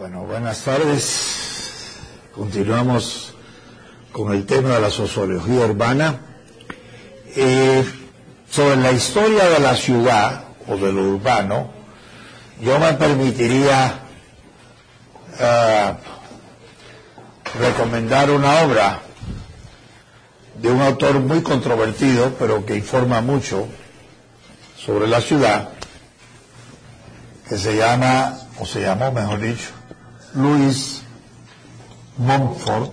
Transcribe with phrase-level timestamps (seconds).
[0.00, 1.98] Bueno, buenas tardes.
[2.34, 3.34] Continuamos
[4.10, 6.20] con el tema de la sociología urbana.
[7.36, 7.84] Eh,
[8.48, 11.70] sobre la historia de la ciudad o de lo urbano,
[12.62, 14.00] yo me permitiría
[15.38, 15.92] eh,
[17.60, 19.02] recomendar una obra
[20.62, 23.68] de un autor muy controvertido, pero que informa mucho
[24.78, 25.68] sobre la ciudad,
[27.46, 29.79] que se llama, o se llamó, mejor dicho,
[30.34, 31.02] Luis
[32.18, 32.92] Montfort.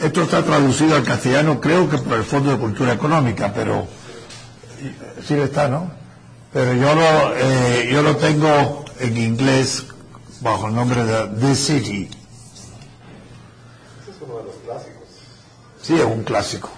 [0.00, 3.86] Esto está traducido al castellano, creo que por el Fondo de Cultura Económica, pero
[5.26, 5.90] sí está, ¿no?
[6.52, 9.86] Pero yo lo, eh, yo lo tengo en inglés
[10.40, 12.08] bajo el nombre de The City.
[14.08, 15.08] es uno de los clásicos.
[15.82, 16.70] Sí, es un clásico,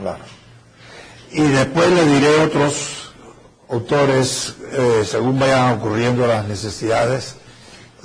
[0.00, 0.24] claro.
[1.30, 3.12] Y después le diré otros
[3.68, 7.36] autores eh, según vayan ocurriendo las necesidades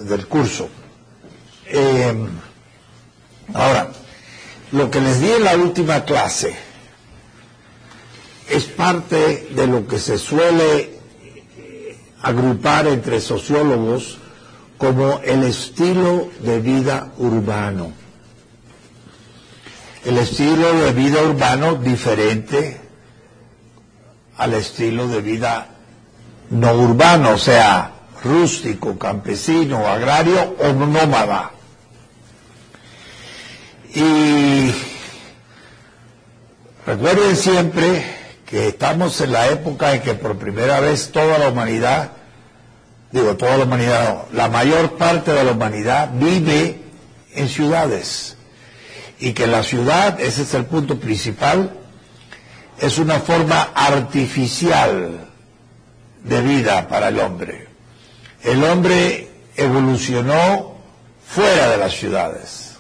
[0.02, 0.70] del curso.
[1.66, 2.13] Eh,
[3.53, 3.92] ahora,
[4.72, 6.56] lo que les di en la última clase
[8.50, 11.00] es parte de lo que se suele
[12.22, 14.17] agrupar entre sociólogos
[14.78, 17.91] como el estilo de vida urbano.
[20.06, 22.80] El estilo de vida urbano diferente
[24.38, 25.67] al estilo de vida
[26.52, 31.52] no urbano, o sea, rústico, campesino, agrario o nómada.
[33.94, 34.72] Y
[36.86, 38.03] recuerden siempre
[38.45, 42.12] que estamos en la época en que por primera vez toda la humanidad,
[43.12, 46.81] digo toda la humanidad, no, la mayor parte de la humanidad vive
[47.34, 48.36] en ciudades.
[49.20, 51.73] Y que la ciudad, ese es el punto principal,
[52.80, 55.28] es una forma artificial
[56.23, 57.69] de vida para el hombre.
[58.43, 60.75] El hombre evolucionó
[61.27, 62.71] fuera de las ciudades.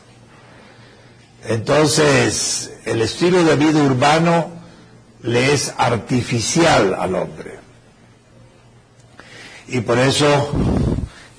[1.45, 4.51] Entonces, el estilo de vida urbano
[5.21, 7.59] le es artificial al hombre.
[9.67, 10.51] Y por eso,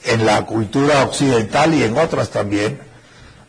[0.04, 2.80] en la cultura occidental y en otras también,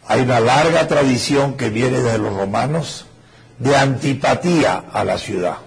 [0.07, 3.05] hay una larga tradición que viene de los romanos
[3.59, 5.57] de antipatía a la ciudad,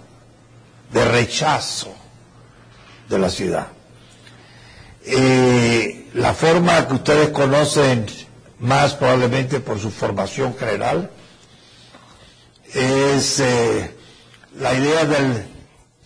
[0.93, 1.95] de rechazo
[3.09, 3.69] de la ciudad.
[6.15, 8.07] La forma que ustedes conocen
[8.61, 11.11] más probablemente por su formación general
[12.73, 13.91] es eh,
[14.61, 15.45] la idea del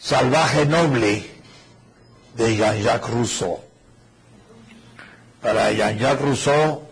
[0.01, 1.27] salvaje noble
[2.37, 3.61] de Jean-Jacques Rousseau.
[5.43, 6.89] Para Jean-Jacques Rousseau,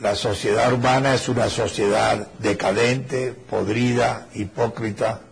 [0.00, 5.22] la sociedad urbana es una sociedad decadente, podrida, hipócrita,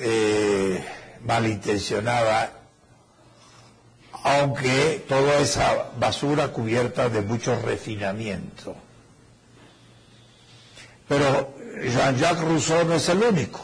[0.00, 0.82] eh,
[1.22, 2.57] malintencionada,
[4.28, 8.76] aunque toda esa basura cubierta de mucho refinamiento.
[11.08, 13.60] Pero Jean-Jacques Rousseau no es el único.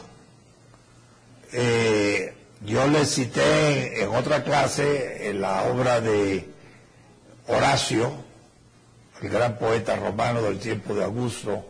[1.51, 2.33] Eh,
[2.65, 6.49] yo le cité en otra clase en la obra de
[7.47, 8.11] Horacio,
[9.21, 11.65] el gran poeta romano del tiempo de Augusto,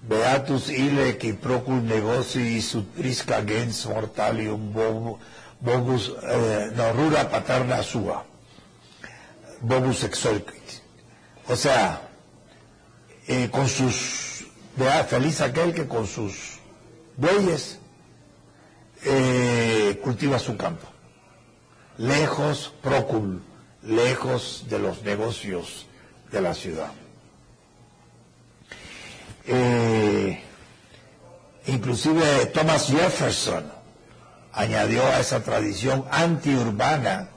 [0.00, 4.72] Beatus ille qui procul negoci sutrisca gens mortalium
[5.60, 8.24] bobus, eh, no, rura paterna sua,
[9.60, 10.82] bobus exolquit.
[11.48, 12.00] O sea,
[13.26, 16.58] eh, con sus, vea, feliz aquel que con sus
[17.16, 17.78] bueyes
[19.04, 20.86] eh, cultiva su campo.
[21.98, 23.42] Lejos, procul,
[23.82, 25.86] lejos de los negocios
[26.30, 26.92] de la ciudad.
[29.46, 30.42] Eh,
[31.66, 33.79] inclusive Thomas Jefferson
[34.52, 37.30] añadió a esa tradición antiurbana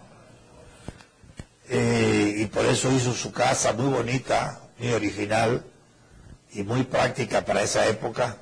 [1.69, 5.63] eh, y por eso hizo su casa muy bonita, muy original
[6.53, 8.37] y muy práctica para esa época,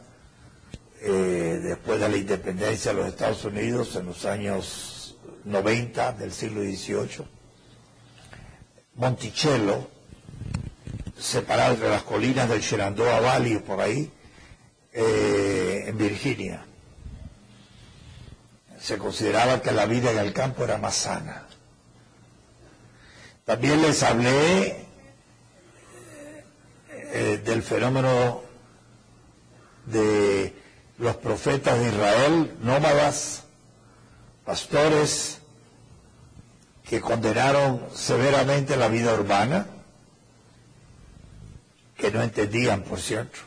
[1.02, 5.16] eh, después de la independencia de los Estados Unidos en los años
[5.46, 7.26] 90 del siglo XVIII.
[8.96, 9.88] Monticello,
[11.18, 14.12] separado de las colinas del Shenandoah Valley por ahí,
[14.94, 16.66] eh, en Virginia.
[18.82, 21.46] Se consideraba que la vida en el campo era más sana.
[23.46, 24.88] También les hablé
[26.90, 28.42] eh, del fenómeno
[29.86, 30.56] de
[30.98, 33.44] los profetas de Israel, nómadas,
[34.46, 35.40] pastores,
[36.84, 39.68] que condenaron severamente la vida urbana,
[41.96, 43.40] que no entendían, por cierto,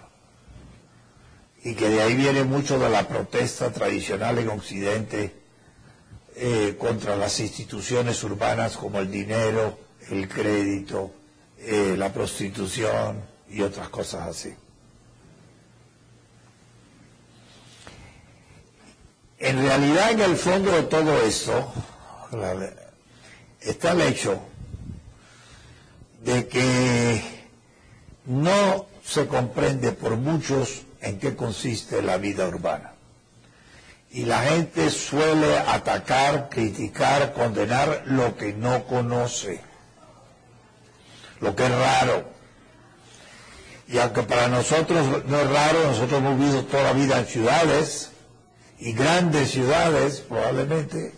[1.64, 5.34] y que de ahí viene mucho de la protesta tradicional en Occidente
[6.36, 9.78] eh, contra las instituciones urbanas como el dinero,
[10.10, 11.10] el crédito,
[11.58, 14.54] eh, la prostitución y otras cosas así.
[19.38, 21.72] En realidad, en el fondo de todo esto,
[23.60, 24.38] está el hecho
[26.22, 27.22] de que
[28.26, 32.94] no se comprende por muchos en qué consiste la vida urbana.
[34.10, 39.60] Y la gente suele atacar, criticar, condenar lo que no conoce,
[41.40, 42.24] lo que es raro.
[43.88, 48.10] Y aunque para nosotros no es raro, nosotros hemos vivido toda la vida en ciudades,
[48.78, 51.14] y grandes ciudades probablemente,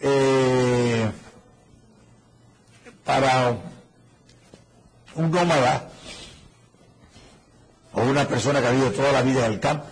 [0.00, 1.10] eh,
[3.04, 3.56] para
[5.14, 5.88] un nómada
[7.96, 9.86] o una persona que ha vivido toda la vida en el campo,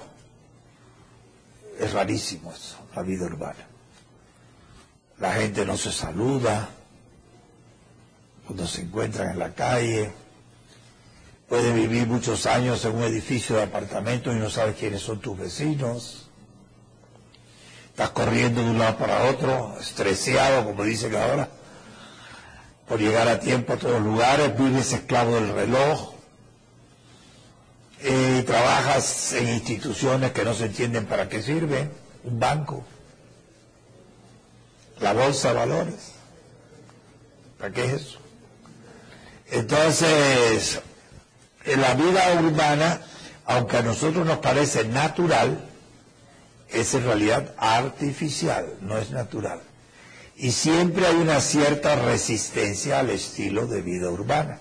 [1.81, 3.67] es rarísimo eso, la vida urbana.
[5.19, 6.69] La gente no se saluda
[8.47, 10.13] cuando se encuentran en la calle,
[11.49, 15.39] puede vivir muchos años en un edificio de apartamentos y no sabes quiénes son tus
[15.39, 16.29] vecinos.
[17.89, 21.49] Estás corriendo de un lado para otro, estreseado, como dicen ahora,
[22.87, 26.14] por llegar a tiempo a todos los lugares, vives esclavo del reloj,
[28.07, 31.91] eh, trabajas en instituciones que no se entienden para qué sirven,
[32.25, 32.85] un banco,
[35.01, 36.13] la bolsa de valores.
[37.59, 38.19] ¿Para qué es eso?
[39.51, 40.83] Entonces,
[41.65, 43.01] en la vida urbana,
[43.47, 45.65] aunque a nosotros nos parece natural,
[46.69, 49.61] es en realidad artificial, no es natural.
[50.37, 54.59] Y siempre hay una cierta resistencia al estilo de vida urbana.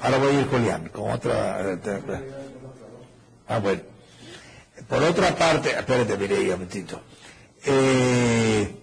[0.00, 1.60] Ahora voy a ir, Julián, con otra...
[1.60, 2.39] Eh,
[3.50, 3.82] Ah, bueno.
[4.88, 7.00] Por otra parte, espérate, mire un momentito.
[7.64, 8.76] Eh,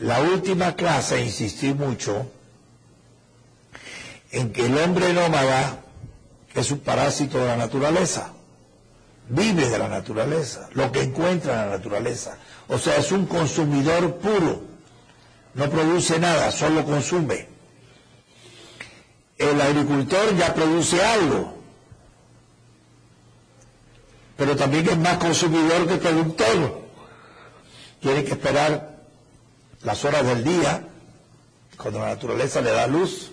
[0.00, 2.28] la última clase insistí mucho
[4.32, 5.84] en que el hombre nómada
[6.52, 8.32] es un parásito de la naturaleza,
[9.28, 12.36] vive de la naturaleza, lo que encuentra en la naturaleza.
[12.66, 14.62] O sea, es un consumidor puro,
[15.54, 17.46] no produce nada, solo consume.
[19.38, 21.61] El agricultor ya produce algo,
[24.36, 26.82] pero también es más consumidor que productor.
[28.00, 28.98] Tiene que esperar
[29.82, 30.88] las horas del día,
[31.76, 33.32] cuando la naturaleza le da luz.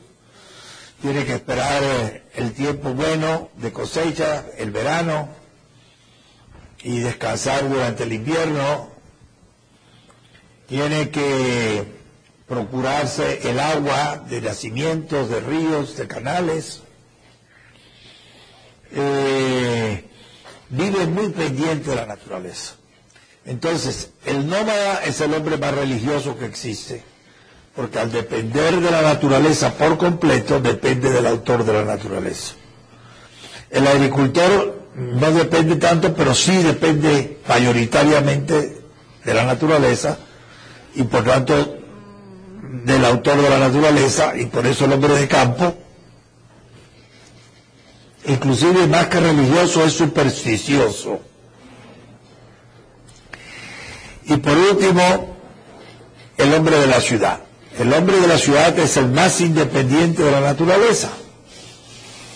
[1.02, 5.30] Tiene que esperar eh, el tiempo bueno de cosecha, el verano,
[6.84, 8.90] y descansar durante el invierno.
[10.68, 11.86] Tiene que
[12.48, 16.82] procurarse el agua de nacimientos, de ríos, de canales.
[18.92, 20.09] Eh,
[20.70, 22.74] vive muy pendiente de la naturaleza.
[23.46, 27.04] Entonces, el nómada es el hombre más religioso que existe,
[27.76, 32.54] porque al depender de la naturaleza por completo, depende del autor de la naturaleza.
[33.70, 38.82] El agricultor no depende tanto, pero sí depende mayoritariamente
[39.24, 40.18] de la naturaleza
[40.96, 41.76] y por tanto
[42.86, 45.76] del autor de la naturaleza y por eso el hombre de campo
[48.30, 51.20] inclusive más que religioso, es supersticioso.
[54.26, 55.36] Y por último,
[56.38, 57.40] el hombre de la ciudad.
[57.78, 61.10] El hombre de la ciudad es el más independiente de la naturaleza,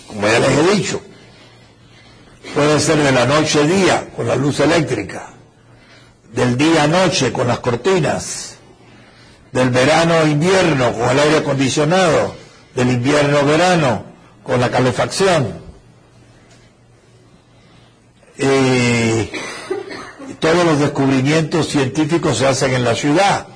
[0.08, 1.02] como ya les he dicho.
[2.56, 5.34] Puede ser de la noche a día con la luz eléctrica,
[6.32, 8.56] del día a noche con las cortinas,
[9.52, 12.36] del verano a invierno con el aire acondicionado,
[12.76, 14.06] del invierno a verano
[14.44, 15.63] con la calefacción.
[18.38, 19.32] Eh,
[20.40, 23.48] todos los descubrimientos científicos se hacen en la ciudad.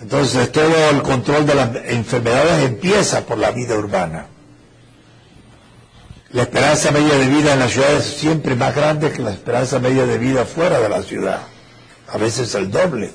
[0.00, 4.26] Entonces todo el control de las enfermedades empieza por la vida urbana.
[6.30, 9.78] La esperanza media de vida en la ciudad es siempre más grande que la esperanza
[9.78, 11.42] media de vida fuera de la ciudad.
[12.08, 13.12] A veces el doble.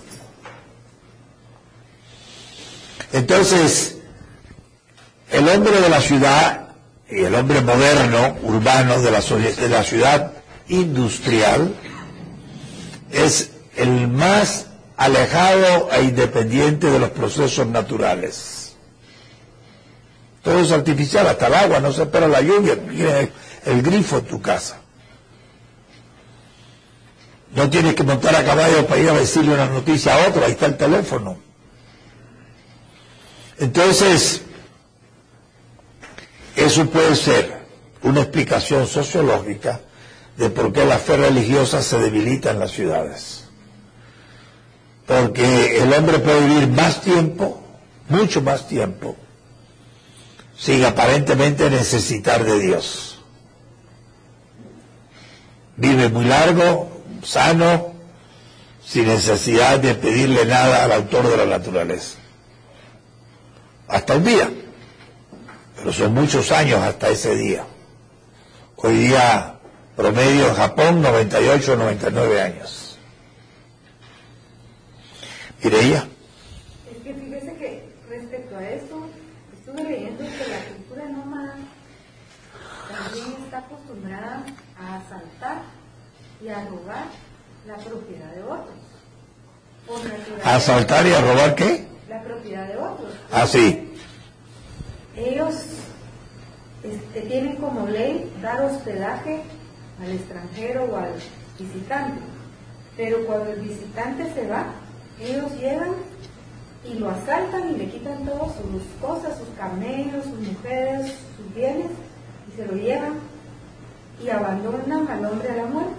[3.11, 3.97] Entonces,
[5.31, 6.68] el hombre de la ciudad
[7.11, 10.33] y el hombre moderno, urbano de la, de la ciudad
[10.67, 11.73] industrial,
[13.11, 18.75] es el más alejado e independiente de los procesos naturales.
[20.43, 23.31] Todo es artificial, hasta el agua, no se espera la lluvia, tiene
[23.65, 24.79] el grifo en tu casa.
[27.55, 30.51] No tienes que montar a caballo para ir a decirle una noticia a otro, ahí
[30.51, 31.37] está el teléfono.
[33.57, 34.43] Entonces,
[36.65, 37.59] eso puede ser
[38.01, 39.81] una explicación sociológica
[40.37, 43.45] de por qué la fe religiosa se debilita en las ciudades.
[45.05, 47.59] Porque el hombre puede vivir más tiempo
[48.09, 49.15] mucho más tiempo
[50.57, 53.19] sin aparentemente necesitar de Dios.
[55.77, 56.89] Vive muy largo,
[57.23, 57.93] sano,
[58.85, 62.17] sin necesidad de pedirle nada al autor de la naturaleza.
[63.87, 64.51] Hasta un día,
[65.79, 67.63] pero son muchos años hasta ese día.
[68.75, 69.55] Hoy día
[69.95, 72.97] promedio en Japón 98 o 99 años.
[75.63, 76.07] Mireia.
[76.89, 79.09] Es que fíjese que respecto a eso,
[79.53, 81.55] estuve leyendo que la cultura nómada
[82.89, 84.45] también está acostumbrada
[84.79, 85.61] a asaltar
[86.41, 87.05] y a robar
[87.67, 88.75] la propiedad de otros.
[90.43, 91.87] ¿A asaltar y a robar qué?
[92.07, 93.13] La propiedad de otros.
[93.31, 93.88] Ah, sí.
[95.19, 95.53] Ellos
[96.81, 99.41] este, tienen como ley dar hospedaje
[100.01, 101.11] al extranjero o al
[101.59, 102.21] visitante.
[102.95, 104.67] Pero cuando el visitante se va,
[105.21, 105.91] ellos llegan
[106.89, 111.91] y lo asaltan y le quitan todas sus cosas, sus camellos, sus mujeres, sus bienes,
[112.47, 113.15] y se lo llevan
[114.23, 115.93] y abandonan al hombre a la muerte.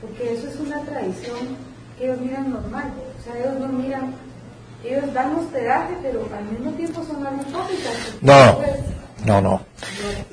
[0.00, 1.56] Porque eso es una tradición
[1.96, 2.92] que ellos miran normal.
[3.20, 4.14] O sea, ellos no miran,
[4.84, 7.42] ellos dan hospedaje, pero al mismo tiempo son algo
[8.20, 8.58] No,
[9.24, 9.60] no, no.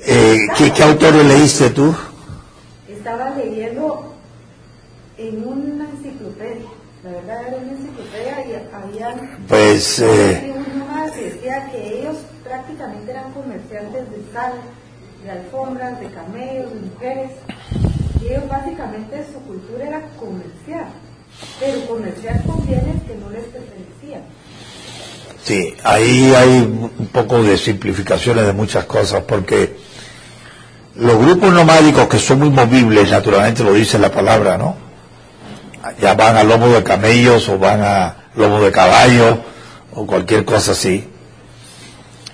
[0.05, 1.95] Eh, ¿qué, ¿Qué autores leíste tú?
[3.09, 4.13] estaba leyendo
[5.17, 6.69] en una enciclopedia,
[7.03, 9.15] la verdad era una enciclopedia y había
[9.47, 10.53] pues, eh...
[11.15, 14.53] que decía que ellos prácticamente eran comerciantes de sal,
[15.23, 17.31] de alfombras, de camellos, de mujeres,
[18.21, 20.87] y ellos básicamente su cultura era comerciar,
[21.59, 24.23] pero comerciar con bienes que no les pertenecían.
[25.43, 29.77] Sí, ahí hay un poco de simplificaciones de muchas cosas, porque
[30.95, 34.75] los grupos nomádicos que son muy movibles, naturalmente lo dice la palabra, ¿no?
[36.01, 39.39] Ya van a lomo de camellos o van a lomo de caballo
[39.93, 41.07] o cualquier cosa así.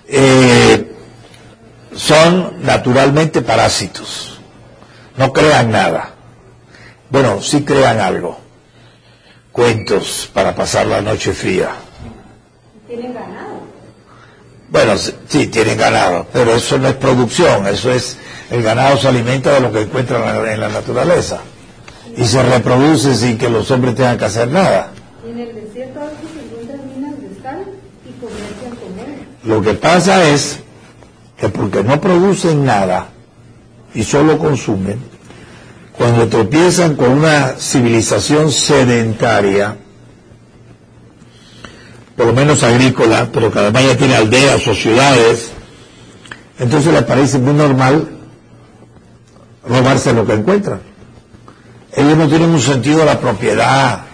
[0.08, 0.92] Eh,
[1.96, 4.40] son naturalmente parásitos.
[5.18, 6.14] No crean nada.
[7.10, 8.38] Bueno, sí crean algo.
[9.52, 11.70] Cuentos para pasar la noche fría.
[12.96, 13.60] ¿Tienen ganado?
[14.70, 14.94] Bueno,
[15.28, 18.18] sí, tienen ganado, pero eso no es producción, eso es
[18.50, 21.42] el ganado se alimenta de lo que encuentra en la, naturaleza
[22.16, 24.92] y se reproduce sin que los hombres tengan que hacer nada.
[25.28, 26.00] En el desierto
[26.34, 27.66] se encuentran minas de sal
[28.08, 29.28] y comercian con él.
[29.44, 30.60] Lo que pasa es
[31.38, 33.10] que porque no producen nada
[33.94, 35.00] y solo consumen,
[35.98, 39.78] cuando tropiezan con una civilización sedentaria,
[42.16, 45.52] por lo menos agrícola, pero que además ya tiene aldeas o ciudades,
[46.60, 48.08] entonces les parece muy normal
[49.68, 50.82] robarse lo que encuentran.
[51.94, 54.06] Ellos no tienen un sentido de la propiedad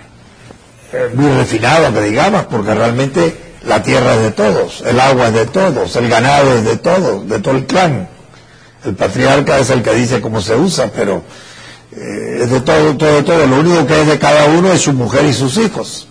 [0.94, 5.34] eh, muy refinado, que digamos, porque realmente la tierra es de todos, el agua es
[5.34, 8.10] de todos, el ganado es de todos, de todo el clan.
[8.84, 11.24] El patriarca es el que dice cómo se usa, pero
[11.96, 13.46] eh, es de todo, todo, todo.
[13.46, 16.08] Lo único que es de cada uno es su mujer y sus hijos.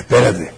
[0.00, 0.50] Espérate.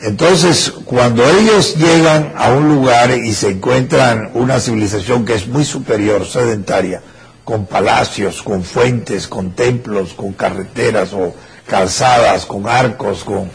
[0.00, 5.64] Entonces, cuando ellos llegan a un lugar y se encuentran una civilización que es muy
[5.64, 7.00] superior, sedentaria,
[7.44, 11.34] con palacios, con fuentes, con templos, con carreteras o
[11.66, 13.50] calzadas, con arcos, con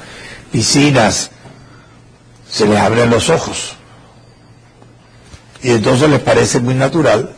[0.51, 1.31] piscinas,
[2.49, 3.73] se les abren los ojos.
[5.61, 7.35] Y entonces les parece muy natural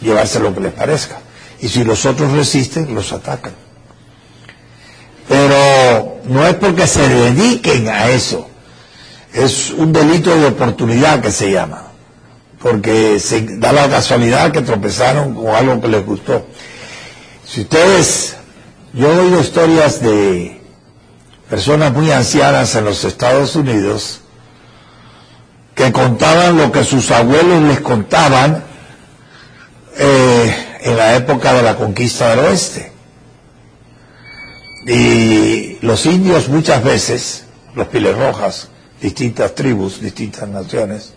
[0.00, 1.18] llevarse lo que les parezca.
[1.60, 3.67] Y si los otros resisten, los atacan
[5.28, 8.48] pero no es porque se dediquen a eso,
[9.34, 11.88] es un delito de oportunidad que se llama,
[12.62, 16.46] porque se da la casualidad que tropezaron con algo que les gustó.
[17.46, 18.36] Si ustedes,
[18.94, 20.60] yo he oído historias de
[21.48, 24.20] personas muy ancianas en los Estados Unidos
[25.74, 28.64] que contaban lo que sus abuelos les contaban
[29.96, 32.97] eh, en la época de la conquista del oeste
[34.86, 37.44] y los indios muchas veces,
[37.74, 38.68] los piles rojas,
[39.00, 41.14] distintas tribus, distintas naciones,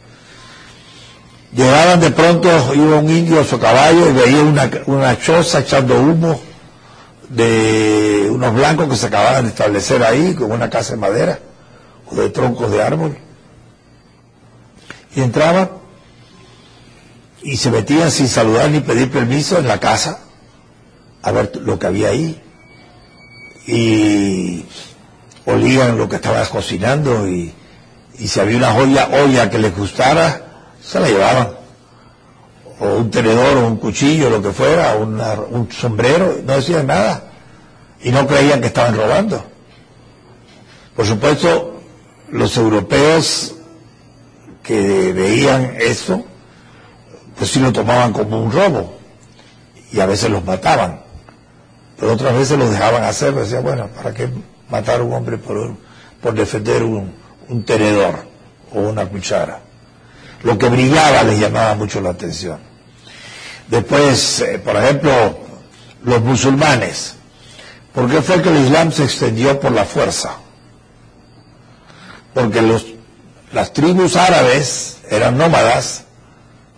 [1.54, 6.00] llegaban de pronto, iba un indio a su caballo y veía una, una choza echando
[6.00, 6.40] humo
[7.30, 11.40] de unos blancos que se acababan de establecer ahí, con una casa de madera
[12.10, 13.18] o de troncos de árbol.
[15.16, 15.70] Y entraban
[17.44, 20.20] y se metían sin saludar ni pedir permiso en la casa
[21.22, 22.42] a ver lo que había ahí
[23.68, 24.66] y
[25.46, 27.54] olían lo que estabas cocinando y,
[28.18, 31.50] si había una joya, olla que les gustara, se la llevaban.
[32.80, 37.24] O un tenedor o un cuchillo, lo que fuera, un sombrero, no decían nada.
[38.04, 39.44] Y no creían que estaban robando.
[40.96, 41.82] Por supuesto,
[42.32, 43.56] los europeos
[44.64, 46.24] que veían eso,
[47.38, 48.98] pues sí lo tomaban como un robo
[49.92, 51.01] y a veces los mataban,
[52.02, 54.28] pero otras veces los dejaban hacer, decían, bueno, ¿para qué
[54.72, 55.76] matar a un hombre por,
[56.20, 57.14] por defender un,
[57.48, 58.26] un tenedor
[58.74, 59.60] o una cuchara?
[60.42, 62.60] Lo que brillaba les llamaba mucho la atención.
[63.68, 65.12] Después, eh, por ejemplo,
[66.04, 67.14] los musulmanes.
[67.94, 70.38] ¿Por qué fue que el Islam se extendió por la fuerza?
[72.34, 72.84] Porque los,
[73.54, 76.06] las tribus árabes eran nómadas,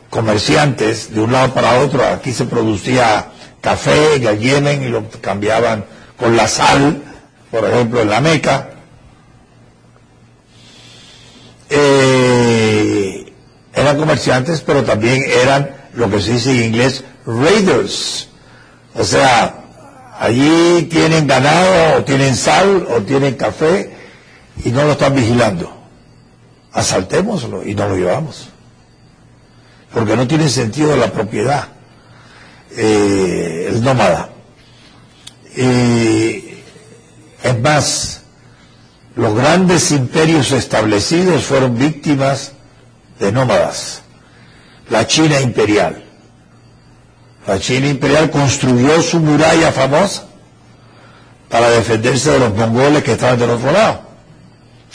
[0.09, 2.05] comerciantes de un lado para otro.
[2.05, 3.29] Aquí se producía
[3.63, 5.85] café el Yemen y lo cambiaban
[6.17, 7.01] con la sal,
[7.49, 8.69] por ejemplo, en la Meca.
[11.69, 13.33] Eh,
[13.73, 18.27] eran comerciantes, pero también eran lo que se dice en inglés raiders.
[18.95, 19.63] O sea,
[20.19, 23.95] allí tienen ganado, o tienen sal, o tienen café,
[24.63, 25.71] y no lo están vigilando.
[26.73, 28.49] Asaltémoslo y no lo llevamos.
[29.93, 31.69] Porque no tiene sentido la propiedad,
[32.75, 34.29] eh, el nómada.
[35.55, 38.23] es más,
[39.15, 42.53] los grandes imperios establecidos fueron víctimas
[43.19, 44.01] de nómadas.
[44.89, 46.03] La China imperial.
[47.45, 50.25] La China imperial construyó su muralla famosa
[51.49, 54.01] para defenderse de los mongoles que estaban del otro lado,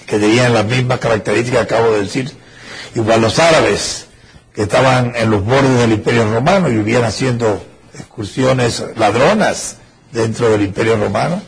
[0.06, 2.32] que tenían las mismas características que acabo de decir.
[2.94, 4.06] Igual los árabes,
[4.54, 7.62] que estaban en los bordes del imperio romano y vivían haciendo
[7.98, 9.76] excursiones ladronas
[10.12, 11.40] dentro del imperio romano,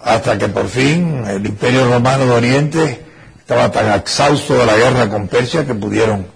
[0.00, 3.06] hasta que por fin el imperio romano de Oriente
[3.38, 6.26] estaba tan exhausto de la guerra con Persia que pudieron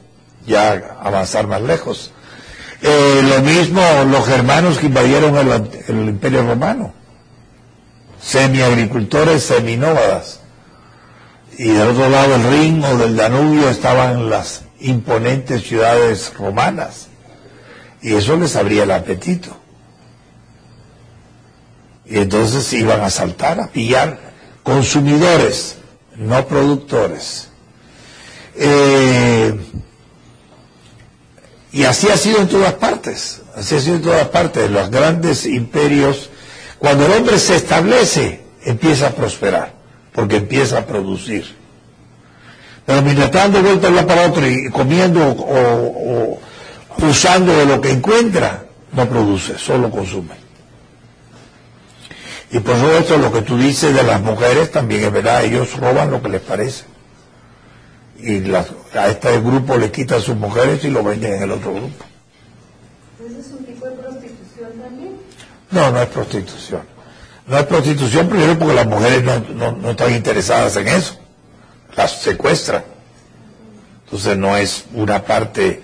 [0.47, 2.13] ya avanzar más lejos.
[2.81, 3.81] Eh, lo mismo
[4.11, 6.93] los germanos que invadieron el, imperio romano,
[8.21, 10.41] semi-agricultores, semi-nómadas.
[11.59, 17.09] Y del otro lado del Rin o del Danubio estaban las imponentes ciudades romanas.
[18.03, 19.57] Y eso les abría el apetito.
[22.05, 25.77] Y entonces iban a saltar, a pillar consumidores
[26.17, 27.49] no productores.
[28.57, 29.59] Eh,
[31.73, 35.47] y así ha sido en todas partes, así ha sido en todas partes, los grandes
[35.47, 36.29] imperios,
[36.79, 39.73] cuando el hombre se establece, empieza a prosperar,
[40.13, 41.57] porque empieza a producir.
[42.85, 46.41] Pero mientras está dando vueltas de para otro y comiendo o
[46.99, 50.43] usando de lo que encuentra, no produce, solo consume.
[52.51, 56.11] Y por supuesto lo que tú dices de las mujeres también es verdad, ellos roban
[56.11, 56.85] lo que les parece.
[58.19, 62.05] Y a este grupo le quitan sus mujeres y lo venden en el otro grupo.
[63.25, 65.17] ¿Ese es un tipo de prostitución también?
[65.71, 66.83] No, no es prostitución.
[67.47, 71.19] No es prostitución primero porque las mujeres no, están interesadas en eso.
[71.97, 72.85] Las secuestran.
[74.05, 75.83] Entonces no es una parte,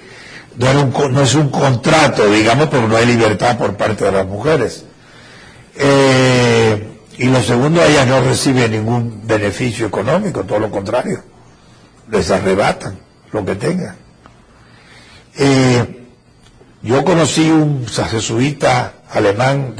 [0.59, 4.85] no, no es un contrato, digamos, pero no hay libertad por parte de las mujeres.
[5.77, 11.23] Eh, y lo segundo, ellas no reciben ningún beneficio económico, todo lo contrario.
[12.11, 12.99] Les arrebatan
[13.33, 13.97] lo que tengan.
[15.37, 16.07] Eh,
[16.83, 19.75] yo conocí un jesuita alemán,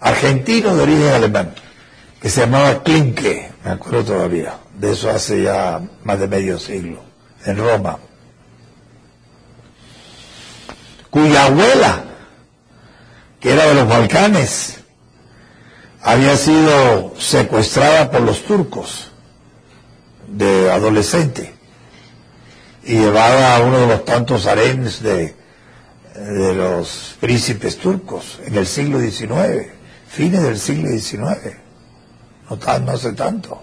[0.00, 1.54] argentino de origen alemán,
[2.20, 7.02] que se llamaba Klinke, me acuerdo todavía, de eso hace ya más de medio siglo,
[7.44, 7.98] en Roma,
[11.14, 12.04] cuya abuela,
[13.38, 14.80] que era de los Balcanes,
[16.02, 19.12] había sido secuestrada por los turcos
[20.26, 21.54] de adolescente
[22.82, 25.36] y llevada a uno de los tantos harenes de,
[26.16, 29.68] de los príncipes turcos en el siglo XIX,
[30.08, 31.20] fines del siglo XIX,
[32.50, 33.62] no, no hace tanto.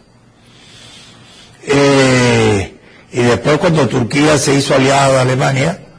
[1.64, 2.80] Eh,
[3.12, 5.91] y después cuando Turquía se hizo aliada de Alemania,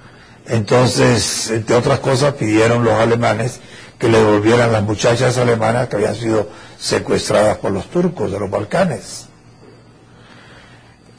[0.46, 3.60] entonces, entre otras cosas, pidieron los alemanes
[3.98, 8.50] que le devolvieran las muchachas alemanas que habían sido secuestradas por los turcos de los
[8.50, 9.26] Balcanes.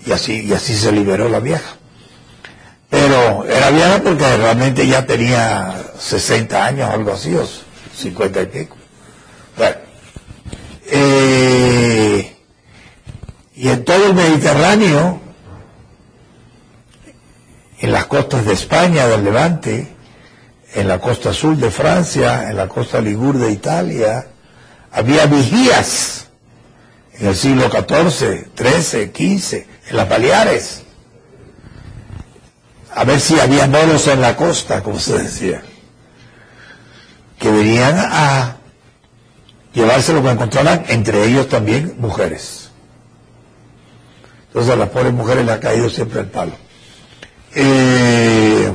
[0.06, 1.78] Y así, y así se liberó la vieja.
[2.90, 7.48] Pero era vieja porque realmente ya tenía 60 años, algo así, o
[7.96, 8.76] 50 y pico.
[9.58, 9.78] Bueno,
[10.92, 12.36] eh,
[13.56, 15.23] y en todo el Mediterráneo,
[17.84, 19.94] en las costas de España, del Levante,
[20.74, 24.26] en la costa sur de Francia, en la costa Ligur de Italia,
[24.90, 26.28] había vigías
[27.20, 30.84] en el siglo XIV, XIII, XV, en las Baleares,
[32.96, 35.62] a ver si había moros en la costa, como se decía,
[37.38, 38.60] que venían a
[39.74, 42.70] llevarse lo que encontraban, entre ellos también mujeres.
[44.48, 46.54] Entonces a las pobres mujeres le ha caído siempre el palo.
[47.56, 48.74] Eh,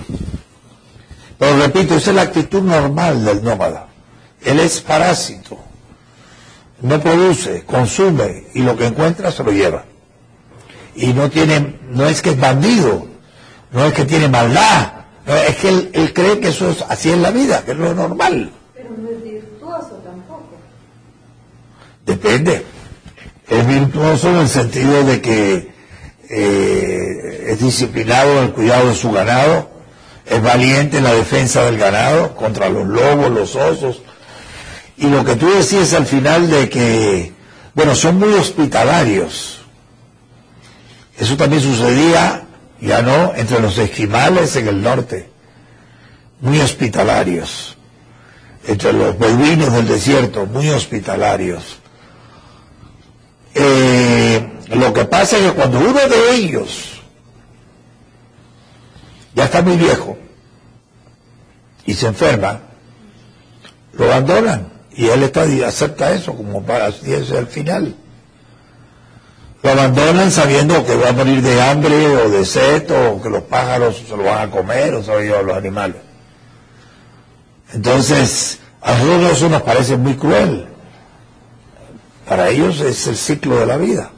[1.38, 3.88] pero repito, esa es la actitud normal del nómada.
[4.44, 5.58] Él es parásito.
[6.80, 9.84] No produce, consume y lo que encuentra se lo lleva.
[10.94, 13.06] Y no tiene, no es que es bandido,
[13.72, 14.92] no es que tiene maldad,
[15.26, 18.50] es que él, cree que eso es así en la vida, que es lo normal.
[18.74, 20.56] Pero no es virtuoso tampoco.
[22.06, 22.64] Depende.
[23.48, 25.72] Es virtuoso en el sentido de que
[26.30, 29.70] eh, es disciplinado en el cuidado de su ganado,
[30.26, 34.02] es valiente en la defensa del ganado contra los lobos, los osos.
[34.98, 37.32] Y lo que tú decías al final de que,
[37.74, 39.60] bueno, son muy hospitalarios.
[41.16, 42.44] Eso también sucedía,
[42.80, 45.30] ya no, entre los esquimales en el norte,
[46.40, 47.76] muy hospitalarios.
[48.66, 51.78] Entre los beduinos del desierto, muy hospitalarios.
[53.54, 57.00] Eh, lo que pasa es que cuando uno de ellos
[59.34, 60.18] ya está muy viejo
[61.86, 62.60] y se enferma,
[63.92, 67.94] lo abandonan y él está, acepta eso como para así es el final.
[69.62, 73.42] Lo abandonan sabiendo que va a morir de hambre o de sed o que los
[73.44, 75.96] pájaros se lo van a comer o se los animales.
[77.72, 80.66] Entonces, a nosotros eso nos parece muy cruel.
[82.28, 84.10] Para ellos es el ciclo de la vida.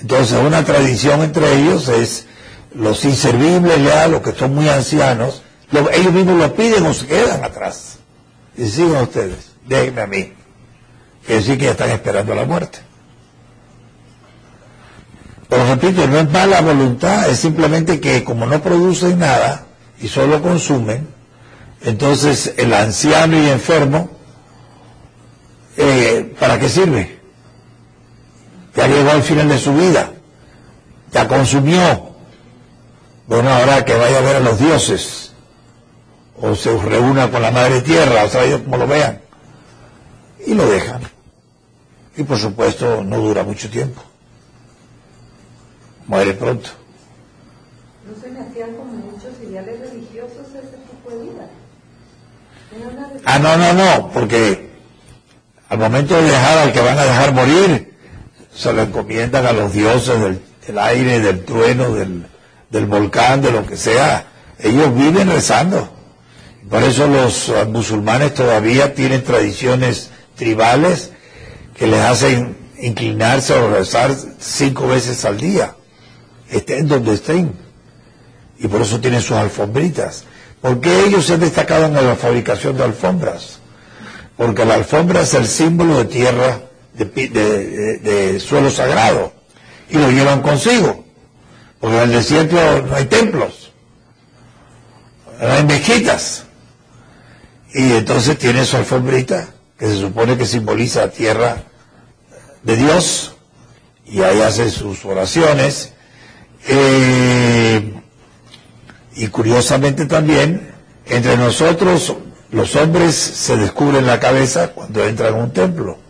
[0.00, 2.26] Entonces, una tradición entre ellos es
[2.74, 7.44] los inservibles ya, los que son muy ancianos, ellos mismos lo piden o se quedan
[7.44, 7.98] atrás.
[8.56, 10.32] Y sigan ustedes, déjenme a mí.
[11.24, 12.78] Quiere decir que ya están esperando la muerte.
[15.48, 19.66] Pero repito, no es mala voluntad, es simplemente que como no producen nada
[20.00, 21.08] y solo consumen,
[21.82, 24.10] entonces el anciano y enfermo,
[25.76, 27.17] eh, ¿para qué sirve?
[28.78, 30.12] Ya llegó al final de su vida,
[31.10, 32.14] ya consumió.
[33.26, 35.32] Bueno, ahora que vaya a ver a los dioses,
[36.40, 39.20] o se reúna con la madre tierra, o sea, ellos como lo vean,
[40.46, 41.00] y lo dejan.
[42.16, 44.00] Y por supuesto no dura mucho tiempo.
[46.06, 46.70] Muere pronto.
[48.06, 51.48] ¿No se me hacían como muchos ideales religiosos ese tipo de vida?
[53.24, 54.70] Ah, no, no, no, porque
[55.68, 57.87] al momento de dejar al que van a dejar morir,
[58.58, 60.18] se lo encomiendan a los dioses
[60.66, 62.26] del, aire, del trueno, del,
[62.68, 64.26] del, volcán, de lo que sea.
[64.58, 65.88] Ellos viven rezando.
[66.68, 71.12] Por eso los musulmanes todavía tienen tradiciones tribales
[71.76, 75.76] que les hacen inclinarse o rezar cinco veces al día,
[76.50, 77.52] estén donde estén.
[78.58, 80.24] Y por eso tienen sus alfombritas.
[80.60, 83.60] ¿Por qué ellos se han destacado en la fabricación de alfombras?
[84.36, 86.67] Porque la alfombra es el símbolo de tierra
[87.04, 89.32] de, suelo sagrado
[89.88, 91.04] y lo llevan consigo.
[91.80, 93.72] Porque en el desierto no hay templos,
[95.40, 96.44] no hay mezquitas.
[97.72, 101.62] Y entonces tiene su alfombrita, que se supone que simboliza la tierra
[102.62, 103.36] de Dios,
[104.06, 105.92] y ahí hace sus oraciones.
[106.66, 107.94] Eh,
[109.14, 110.72] y curiosamente también,
[111.06, 112.16] entre nosotros,
[112.50, 116.07] los hombres se descubren la cabeza cuando entran a un templo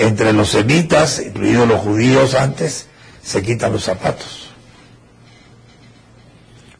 [0.00, 2.86] entre los semitas, incluidos los judíos antes,
[3.22, 4.48] se quitan los zapatos.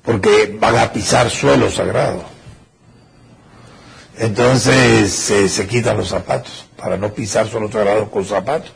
[0.02, 2.24] Porque van a pisar suelo sagrado.
[4.16, 8.72] Entonces se, quitan los zapatos para no pisar suelo sagrado con zapatos.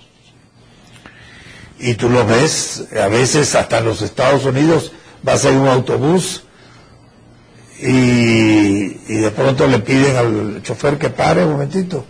[1.79, 6.45] Y tú lo ves, a veces hasta en los Estados Unidos vas a un autobús
[7.81, 12.05] y, y de pronto le piden al chofer que pare un momentito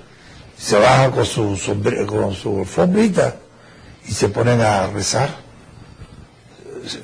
[0.57, 1.59] se bajan con su,
[2.07, 3.37] con su alfombrita
[4.07, 5.45] y se ponen a rezar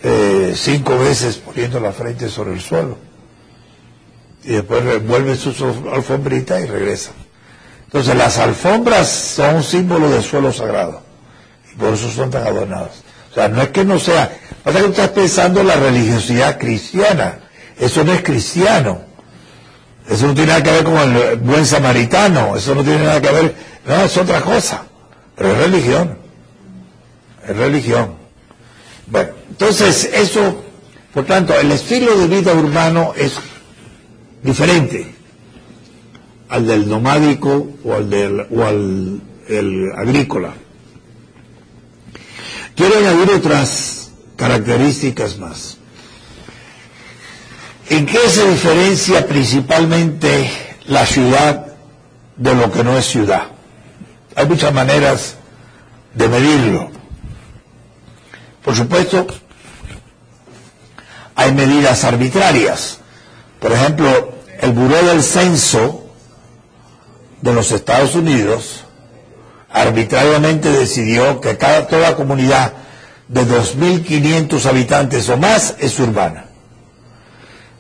[0.02, 2.98] eh, cinco veces poniendo la frente sobre el suelo.
[4.42, 5.50] Y después vuelven su,
[5.92, 7.14] alfombrita y regresan.
[7.84, 11.02] Entonces las alfombras son un símbolo del suelo sagrado.
[11.72, 13.02] Y por eso son tan adornadas.
[13.30, 14.32] O sea, no es que no sea.
[14.62, 17.40] Pasa que estás pensando en la religiosidad cristiana.
[17.78, 19.09] Eso no es cristiano.
[20.10, 23.30] Eso no tiene nada que ver con el buen samaritano, eso no tiene nada que
[23.30, 23.54] ver,
[23.86, 24.82] no, es otra cosa,
[25.36, 26.18] pero es religión,
[27.46, 28.14] es religión.
[29.06, 30.64] Bueno, entonces eso,
[31.14, 33.38] por tanto, el estilo de vida urbano es
[34.42, 35.14] diferente
[36.48, 40.54] al del nomádico o al del o al el agrícola.
[42.74, 45.79] Quiero añadir otras características más.
[47.90, 50.48] ¿En qué se diferencia principalmente
[50.86, 51.66] la ciudad
[52.36, 53.48] de lo que no es ciudad?
[54.36, 55.34] Hay muchas maneras
[56.14, 56.88] de medirlo.
[58.64, 59.26] Por supuesto,
[61.34, 62.98] hay medidas arbitrarias.
[63.58, 66.06] Por ejemplo, el Buró del Censo
[67.42, 68.84] de los Estados Unidos
[69.68, 72.72] arbitrariamente decidió que cada, toda comunidad
[73.26, 76.49] de 2.500 habitantes o más es urbana.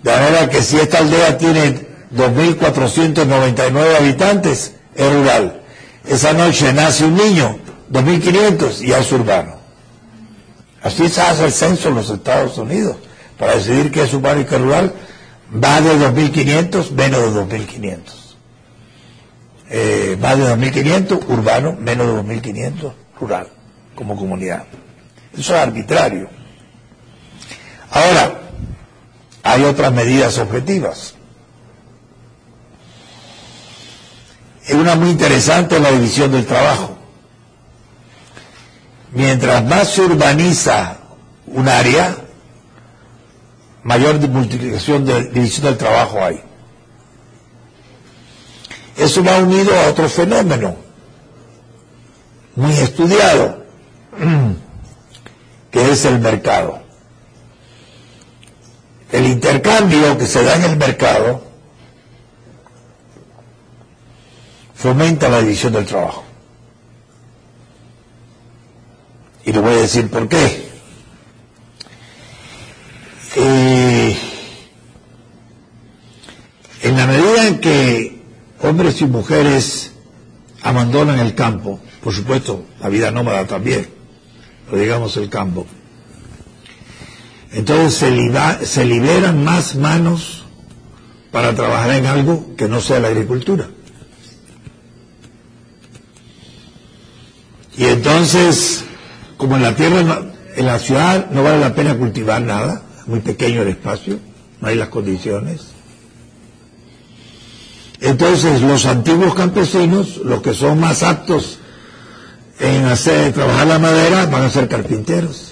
[0.02, 5.60] De manera que si esta aldea tiene 2.499 habitantes, es rural.
[6.06, 7.58] Esa noche nace un niño,
[7.92, 9.56] 2.500, y es urbano.
[10.82, 12.96] Así se hace el censo en los Estados Unidos.
[13.38, 14.92] Para decidir qué es urbano y qué rural,
[15.52, 17.98] va de 2.500, menos de 2.500.
[19.72, 23.48] Eh, más de 2.500 urbano, menos de 2.500 rural,
[23.94, 24.64] como comunidad.
[25.32, 26.28] Eso es arbitrario.
[27.90, 28.49] Ahora,
[29.42, 31.14] hay otras medidas objetivas.
[34.66, 36.96] Es una muy interesante la división del trabajo.
[39.12, 40.98] Mientras más se urbaniza
[41.46, 42.16] un área,
[43.82, 46.40] mayor multiplicación de división del trabajo hay.
[48.96, 50.76] Eso va unido a otro fenómeno
[52.56, 53.64] muy estudiado,
[55.70, 56.82] que es el mercado.
[59.12, 61.42] El intercambio que se da en el mercado
[64.74, 66.24] fomenta la división del trabajo.
[69.44, 70.70] Y le voy a decir por qué.
[73.36, 74.18] Eh,
[76.82, 78.22] en la medida en que
[78.62, 79.92] hombres y mujeres
[80.62, 83.88] abandonan el campo, por supuesto, la vida nómada también,
[84.66, 85.66] pero digamos el campo,
[87.52, 90.44] entonces se, se liberan más manos
[91.30, 93.68] para trabajar en algo que no sea la agricultura.
[97.76, 98.84] Y entonces,
[99.36, 100.22] como en la tierra,
[100.56, 104.18] en la ciudad no vale la pena cultivar nada, muy pequeño el espacio,
[104.60, 105.62] no hay las condiciones.
[108.00, 111.58] Entonces los antiguos campesinos, los que son más aptos
[112.58, 115.49] en hacer trabajar la madera, van a ser carpinteros.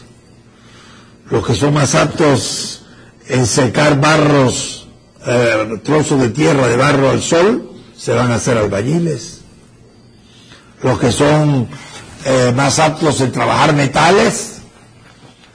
[1.30, 2.86] Los que son más aptos
[3.28, 4.88] en secar barros,
[5.26, 9.42] eh, trozos de tierra de barro al sol, se van a hacer albañiles.
[10.82, 11.68] Los que son
[12.24, 14.62] eh, más aptos en trabajar metales,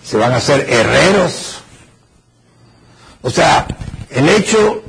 [0.04, 1.62] se van a hacer herreros.
[3.24, 3.66] O sea,
[4.12, 4.84] el hecho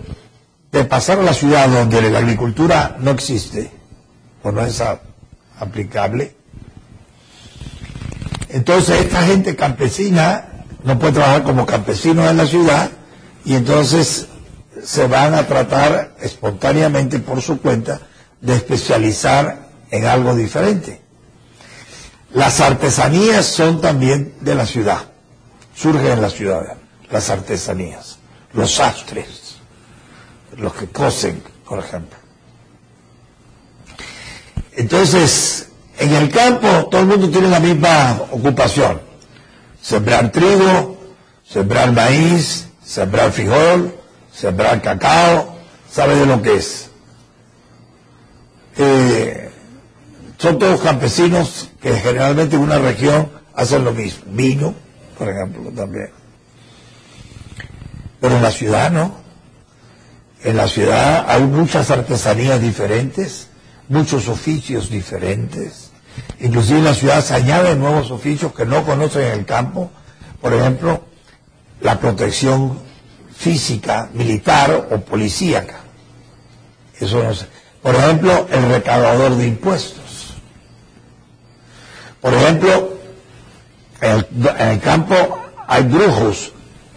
[0.70, 3.70] de pasar a la ciudad donde la agricultura no existe
[4.42, 4.82] o no es
[5.60, 6.36] aplicable,
[8.50, 10.53] entonces esta gente campesina
[10.84, 12.90] no puede trabajar como campesinos en la ciudad
[13.44, 14.26] y entonces
[14.84, 18.00] se van a tratar espontáneamente por su cuenta
[18.40, 21.00] de especializar en algo diferente.
[22.34, 25.04] Las artesanías son también de la ciudad,
[25.74, 26.76] surgen en la ciudad,
[27.10, 28.18] las artesanías,
[28.52, 29.56] los sastres,
[30.56, 32.18] los que cosen, por ejemplo.
[34.72, 35.68] Entonces,
[35.98, 39.00] en el campo todo el mundo tiene la misma ocupación,
[39.84, 40.96] sembrar trigo,
[41.46, 43.94] sembrar maíz, sembrar frijol,
[44.32, 45.56] sembrar cacao,
[45.90, 46.90] sabe de lo que es.
[48.78, 49.50] Eh,
[50.38, 54.24] son todos campesinos que generalmente en una región hacen lo mismo.
[54.28, 54.74] Vino,
[55.18, 56.10] por ejemplo, también.
[58.20, 59.22] Pero en la ciudad no.
[60.42, 63.48] En la ciudad hay muchas artesanías diferentes,
[63.88, 65.83] muchos oficios diferentes.
[66.40, 69.90] Inclusive en la ciudad se añaden nuevos oficios que no conocen en el campo.
[70.40, 71.02] Por ejemplo,
[71.80, 72.78] la protección
[73.34, 75.80] física, militar o policíaca.
[77.00, 77.46] Eso no sé.
[77.82, 80.34] Por ejemplo, el recaudador de impuestos.
[82.20, 82.94] Por ejemplo,
[84.00, 84.24] en
[84.70, 85.14] el, campo
[85.66, 86.52] hay brujos,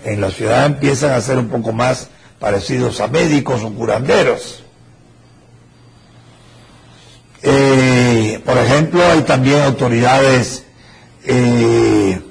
[0.05, 2.07] en la ciudad empiezan a ser un poco más
[2.39, 4.63] parecidos a médicos o curanderos.
[7.49, 10.65] Eh, por ejemplo, hay también autoridades
[11.23, 12.21] eh,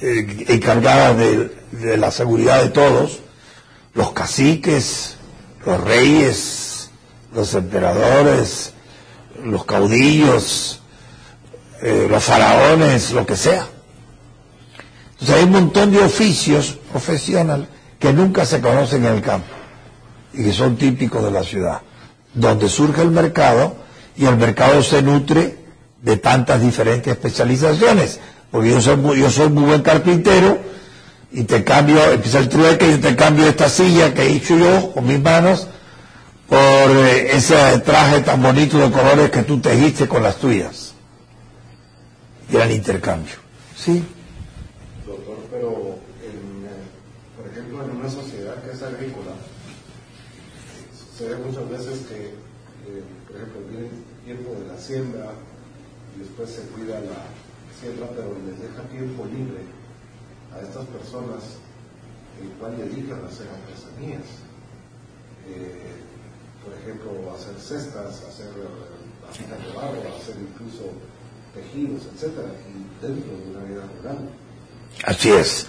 [0.00, 3.22] eh, encargadas de, la seguridad de todos,
[3.94, 5.16] los caciques,
[5.66, 6.90] los reyes,
[7.34, 8.72] los emperadores,
[9.42, 10.80] los caudillos,
[11.82, 13.66] los faraones, lo que sea.
[15.14, 17.66] Entonces hay un montón de oficios profesionales
[17.98, 19.48] que nunca se conocen en el campo
[20.32, 21.80] y que son típicos de la ciudad,
[22.34, 23.76] donde surge el mercado
[24.16, 25.56] y el mercado se nutre
[26.00, 28.20] de tantas diferentes especializaciones.
[28.50, 30.58] Porque yo soy muy, yo soy muy buen carpintero
[31.30, 34.92] y te cambio, empieza el trueque y te cambio esta silla que he hecho yo
[34.92, 35.68] con mis manos
[36.48, 40.92] por eh, ese traje tan bonito de colores que tú tejiste con las tuyas
[42.60, 43.34] el intercambio.
[43.76, 44.04] Sí.
[45.06, 49.32] Doctor, pero en, eh, por ejemplo, en una sociedad que es agrícola,
[51.22, 53.88] se ve muchas veces que, eh, por ejemplo, viene
[54.24, 55.30] tiempo de la siembra
[56.16, 57.30] y después se cuida la
[57.78, 59.62] siembra, pero les deja tiempo libre
[60.50, 61.62] a estas personas,
[62.42, 64.26] el cual dedican a hacer artesanías.
[65.46, 66.02] Eh,
[66.64, 68.50] por ejemplo, hacer cestas, hacer
[69.22, 70.90] vasijas de barro, hacer incluso
[71.54, 74.28] tejidos, etcétera, y dentro de una vida rural.
[75.04, 75.66] Así es.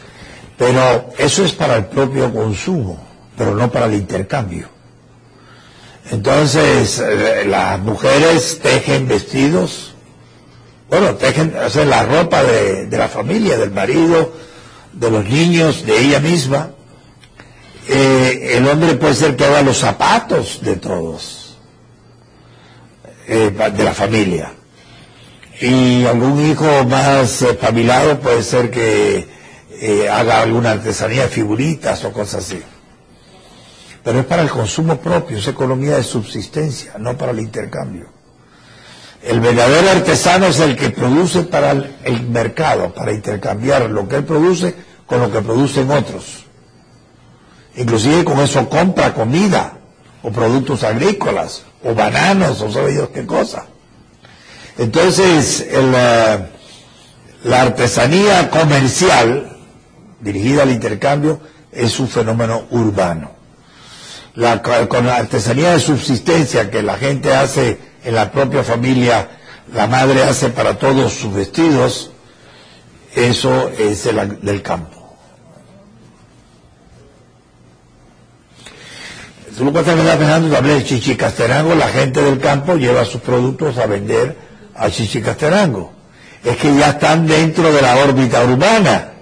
[0.57, 2.99] Pero eso es para el propio consumo,
[3.37, 4.73] pero no para el intercambio.
[6.11, 9.93] Entonces, eh, las mujeres tejen vestidos,
[10.89, 14.33] bueno, tejen, hacen la ropa de, de la familia, del marido,
[14.91, 16.71] de los niños, de ella misma.
[17.87, 21.57] Eh, el hombre puede ser que haga los zapatos de todos,
[23.27, 24.51] eh, de la familia.
[25.61, 29.31] Y algún hijo más espabilado puede ser que
[30.11, 32.61] haga alguna artesanía, figuritas o cosas así.
[34.03, 38.07] Pero es para el consumo propio, es economía de subsistencia, no para el intercambio.
[39.23, 44.25] El verdadero artesano es el que produce para el, mercado, para intercambiar lo que él
[44.25, 46.45] produce con lo que producen otros.
[47.77, 49.77] Inclusive con eso compra comida,
[50.21, 53.65] o productos agrícolas, o bananos, o sabe Dios qué cosa.
[54.77, 56.49] Entonces, eh,
[57.43, 59.57] la artesanía comercial,
[60.19, 61.39] dirigida al intercambio,
[61.71, 63.42] es un fenómeno urbano.
[64.35, 69.29] La, con la artesanía de subsistencia que la gente hace en la propia familia,
[69.73, 72.11] la madre hace para todos sus vestidos,
[73.15, 75.03] eso es el, del campo.
[79.57, 83.85] Tú lo puedes estar pensando, hablé de la gente del campo lleva sus productos a
[83.85, 84.35] vender
[84.75, 85.93] a Chichicasterango.
[86.43, 89.12] Es que ya están dentro de la órbita urbana.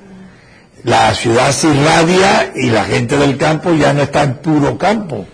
[0.83, 5.27] La ciudad se irradia y la gente del campo ya no está en puro campo.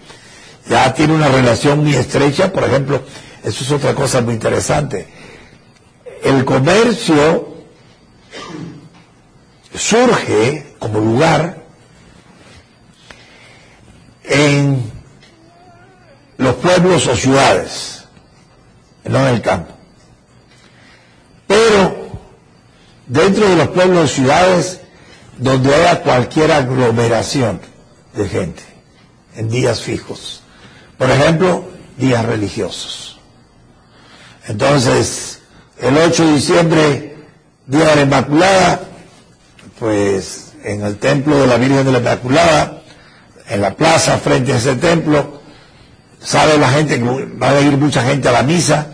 [0.70, 3.02] Ya tiene una relación muy estrecha, por ejemplo,
[3.44, 5.08] eso es otra cosa muy interesante.
[6.22, 7.56] El comercio
[9.74, 11.64] surge como lugar
[14.26, 14.92] en
[16.38, 18.04] los pueblos o ciudades,
[19.06, 19.74] no en el campo.
[21.48, 22.10] Pero
[23.08, 24.82] dentro de los pueblos o ciudades
[25.38, 27.60] donde haya cualquier aglomeración
[28.16, 28.64] de gente
[29.36, 30.42] en días fijos.
[30.98, 31.66] Por ejemplo,
[31.98, 33.20] días religiosos.
[34.48, 35.40] Entonces,
[35.80, 37.18] el 8 de diciembre,
[37.68, 38.80] Día de la Inmaculada,
[39.78, 42.82] pues en el templo de la Virgen de la Inmaculada,
[43.50, 45.42] en la plaza frente a ese templo,
[46.22, 47.04] sabe la gente que
[47.42, 48.88] va a ir mucha gente a la misa,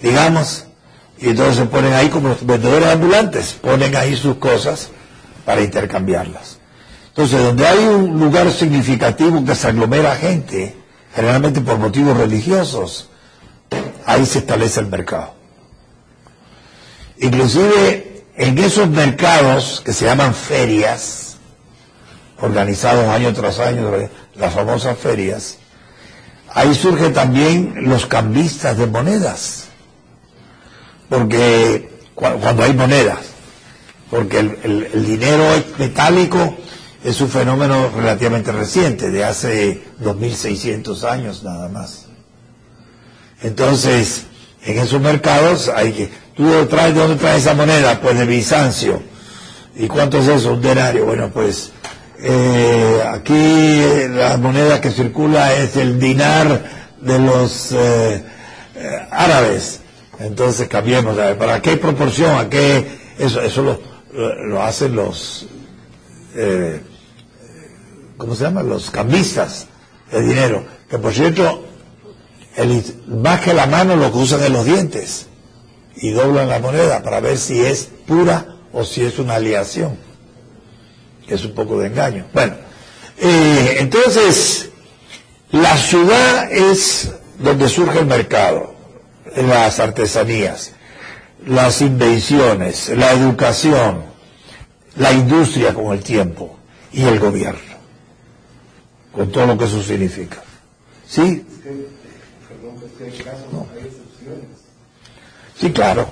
[0.00, 0.66] digamos,
[1.18, 4.90] y entonces se ponen ahí como los vendedores ambulantes, ponen ahí sus cosas
[5.48, 6.58] para intercambiarlas.
[7.08, 10.76] Entonces, donde hay un lugar significativo que se aglomera gente,
[11.14, 13.08] generalmente por motivos religiosos,
[14.04, 15.32] ahí se establece el mercado.
[17.20, 21.38] Inclusive en esos mercados que se llaman ferias,
[22.42, 23.90] organizados año tras año,
[24.34, 25.56] las famosas ferias,
[26.52, 29.68] ahí surgen también los cambistas de monedas,
[31.08, 33.37] porque cuando hay monedas,
[34.10, 35.44] porque el, dinero
[35.78, 36.56] metálico
[37.04, 42.06] es un fenómeno relativamente reciente, de hace 2600 años nada más.
[43.42, 44.24] Entonces,
[44.64, 48.00] en esos mercados hay que, tú traes, ¿de dónde traes esa moneda?
[48.00, 49.02] Pues de Bizancio.
[49.76, 50.54] ¿Y cuánto es eso?
[50.54, 51.06] Un denario.
[51.06, 51.70] Bueno, pues
[52.20, 56.64] eh, aquí la moneda que circula es el dinar
[57.00, 58.24] de los eh,
[58.74, 59.80] eh, árabes.
[60.18, 62.36] Entonces cambiemos, ¿para qué proporción?
[62.36, 62.98] ¿A qué?
[63.18, 65.46] Eso, eso lo, lo hacen los,
[66.34, 66.80] eh,
[68.16, 68.62] ¿cómo se llama?
[68.62, 69.66] Los cambistas
[70.10, 70.64] de dinero.
[70.88, 71.64] Que por cierto,
[72.56, 75.26] el, más que la mano lo que usan es los dientes
[75.96, 80.08] y doblan la moneda para ver si es pura o si es una aleación
[81.34, 82.26] es un poco de engaño.
[82.32, 82.54] Bueno,
[83.18, 84.70] eh, entonces,
[85.50, 88.74] la ciudad es donde surge el mercado,
[89.36, 90.72] las artesanías,
[91.46, 94.02] las invenciones, la educación,
[94.96, 96.56] la industria con el tiempo
[96.92, 97.76] y el gobierno,
[99.12, 100.42] con todo lo que eso significa.
[101.06, 101.44] ¿Sí?
[105.56, 106.06] Sí, claro.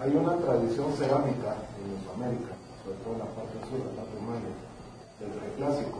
[0.00, 4.40] Hay una tradición cerámica en Mesoamérica, sobre todo en la parte sur, la parte humana,
[5.18, 5.97] del preclásico,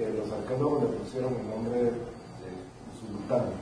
[0.00, 1.92] que los arqueólogos le pusieron el nombre de
[2.96, 3.52] sultán.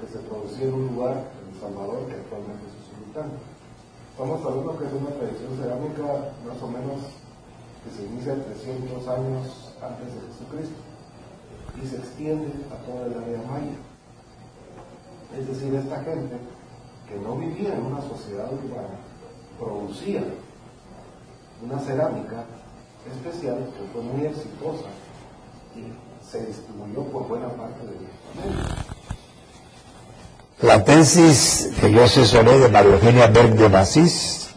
[0.00, 3.28] que se producía en un lugar, en El Salvador, que actualmente es Usulután.
[4.16, 6.98] Estamos hablando que es una tradición cerámica más o menos
[7.84, 10.80] que se inicia 300 años antes de Jesucristo
[11.76, 13.76] y se extiende a toda el área maya.
[15.36, 16.36] Es decir, esta gente
[17.08, 18.96] que no vivía en una sociedad urbana
[19.58, 20.24] producía
[21.60, 22.44] una cerámica
[23.04, 24.88] especial que fue muy exitosa
[30.62, 34.50] La tesis que yo asesoré de María Eugenia Berg de Macís,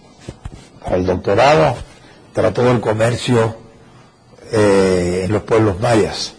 [0.83, 1.75] para el doctorado,
[2.33, 3.55] trató el comercio
[4.51, 6.33] eh, en los pueblos mayas.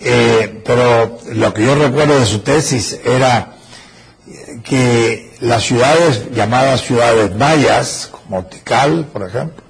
[0.00, 3.54] Eh, pero lo que yo recuerdo de su tesis era
[4.62, 9.64] que las ciudades llamadas ciudades mayas, como Tikal, por ejemplo,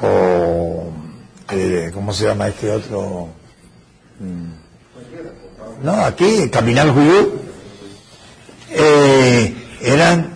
[0.00, 0.91] o
[1.52, 3.28] eh, ¿cómo se llama este otro?
[4.18, 5.84] Mm.
[5.84, 7.32] No, aquí, Caminal Juyú,
[8.70, 10.32] eh, eran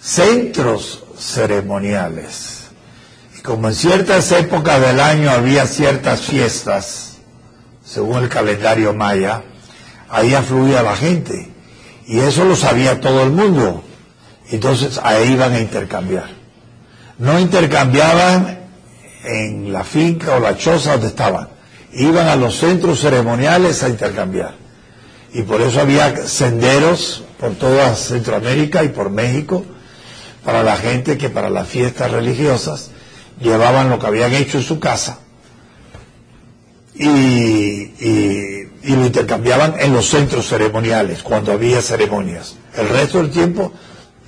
[0.00, 2.68] centros ceremoniales.
[3.36, 7.18] Y como en ciertas épocas del año había ciertas fiestas,
[7.84, 9.42] según el calendario maya,
[10.08, 11.50] ahí afluía la gente.
[12.06, 13.82] Y eso lo sabía todo el mundo.
[14.50, 16.28] Entonces ahí iban a intercambiar.
[17.18, 18.59] No intercambiaban
[19.24, 21.48] en la finca o la choza donde estaban.
[21.92, 24.54] Iban a los centros ceremoniales a intercambiar.
[25.32, 29.64] Y por eso había senderos por toda Centroamérica y por México
[30.44, 32.90] para la gente que para las fiestas religiosas
[33.40, 35.18] llevaban lo que habían hecho en su casa
[36.94, 37.06] y,
[38.00, 42.56] y, lo intercambiaban en los centros ceremoniales cuando había ceremonias.
[42.76, 43.72] El resto del tiempo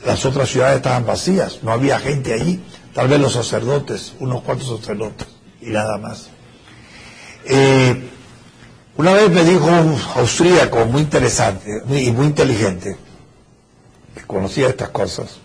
[0.07, 2.61] las otras ciudades estaban vacías, no había gente allí
[2.95, 5.27] tal vez los sacerdotes, unos cuantos sacerdotes
[5.61, 6.29] y nada más.
[7.45, 8.11] Eh,
[8.97, 12.97] una vez me dijo un austríaco muy interesante y muy inteligente,
[14.15, 15.39] que conocía estas cosas,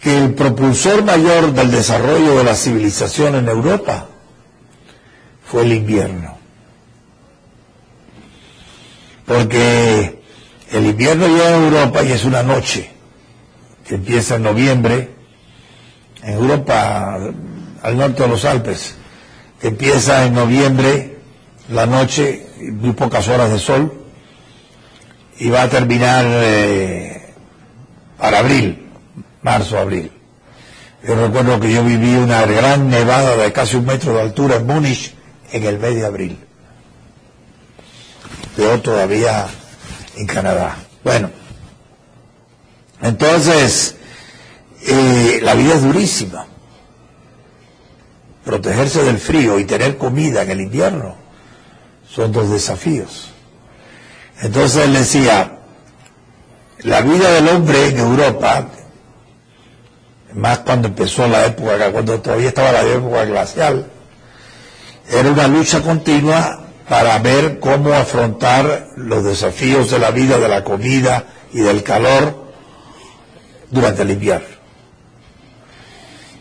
[0.00, 4.08] que el propulsor mayor del desarrollo de la civilización en Europa
[5.44, 6.38] fue el invierno.
[9.26, 10.20] Porque
[10.70, 12.91] el invierno llega a Europa y es una noche
[13.86, 15.10] que empieza en noviembre,
[16.22, 17.18] en Europa,
[17.82, 18.94] al norte de los Alpes,
[19.60, 21.18] empieza en noviembre,
[21.68, 23.92] la noche, muy pocas horas de sol,
[25.38, 27.34] y va a terminar eh,
[28.18, 28.88] para abril,
[29.42, 30.12] marzo, abril.
[31.06, 34.66] Yo recuerdo que yo viví una gran nevada de casi un metro de altura en
[34.66, 35.14] Múnich
[35.50, 36.38] en el mes de abril.
[38.56, 39.46] Peor todavía
[40.16, 40.76] en Canadá.
[41.02, 41.30] Bueno,
[43.02, 43.96] entonces,
[44.86, 46.46] eh, la vida es durísima.
[48.44, 51.16] Protegerse del frío y tener comida en el invierno
[52.08, 53.30] son dos desafíos.
[54.40, 55.58] Entonces él decía,
[56.80, 58.68] la vida del hombre en Europa,
[60.34, 63.86] más cuando empezó la época, cuando todavía estaba la época glacial,
[65.10, 70.64] era una lucha continua para ver cómo afrontar los desafíos de la vida, de la
[70.64, 72.41] comida y del calor
[73.72, 74.62] durante el invierno.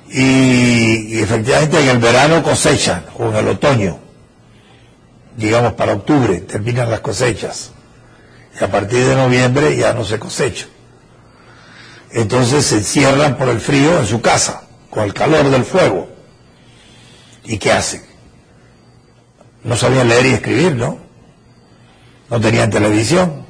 [0.09, 3.97] Y, efectivamente en el verano cosechan, o en el otoño,
[5.37, 7.71] digamos para octubre, terminan las cosechas.
[8.59, 10.67] Y a partir de noviembre ya no se cosecha.
[12.11, 16.09] Entonces se encierran por el frío en su casa, con el calor del fuego.
[17.45, 18.03] ¿Y qué hacen?
[19.63, 20.99] No sabían leer y escribir, ¿no?
[22.29, 23.45] No tenían televisión.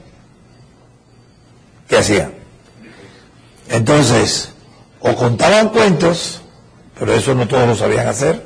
[1.87, 2.40] ¿Qué hacían?
[3.71, 4.51] Entonces,
[4.99, 6.41] o contaban cuentos,
[6.99, 8.45] pero eso no todos lo sabían hacer,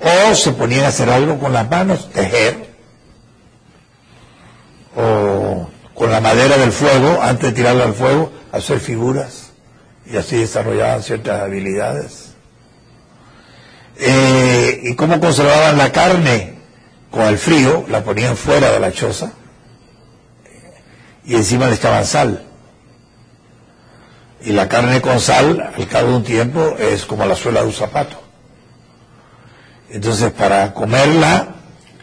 [0.00, 2.68] o se ponían a hacer algo con las manos, tejer,
[4.96, 9.50] o con la madera del fuego, antes de tirarla al fuego, hacer figuras,
[10.06, 12.34] y así desarrollaban ciertas habilidades.
[13.98, 16.58] Eh, ¿Y cómo conservaban la carne?
[17.10, 19.32] Con el frío, la ponían fuera de la choza,
[21.24, 22.47] y encima le echaban sal
[24.42, 27.66] y la carne con sal, al cabo de un tiempo, es como la suela de
[27.66, 28.20] un zapato.
[29.90, 31.54] Entonces, para comerla,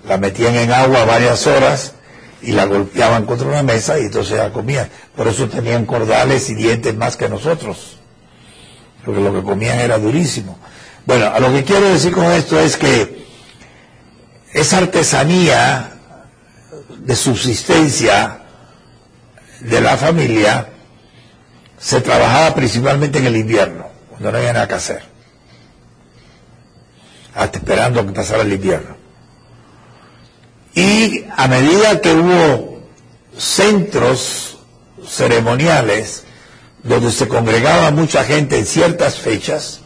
[0.08, 1.94] la metían en agua varias horas
[2.42, 4.90] y la golpeaban contra una mesa y entonces la comían.
[5.16, 7.98] Por eso tenían cordales y dientes más que nosotros,
[9.04, 10.58] porque lo que comían era durísimo.
[11.06, 13.26] Bueno, a lo que quiero decir con esto es que
[14.54, 15.92] esa artesanía
[17.00, 18.40] de subsistencia
[19.60, 20.70] de la familia
[21.86, 25.04] se trabajaba principalmente en el invierno, cuando no había nada que hacer.
[27.36, 28.96] Hasta esperando que pasara el invierno.
[30.74, 32.80] Y a medida que hubo
[33.38, 34.58] centros
[35.08, 36.24] ceremoniales
[36.82, 39.82] donde se congregaba mucha gente en ciertas fechas,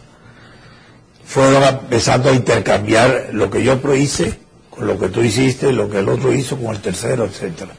[1.25, 4.39] fueron empezando a intercambiar lo que yo hice
[4.69, 7.73] con lo que tú hiciste, lo que el otro hizo con el tercero, etcétera.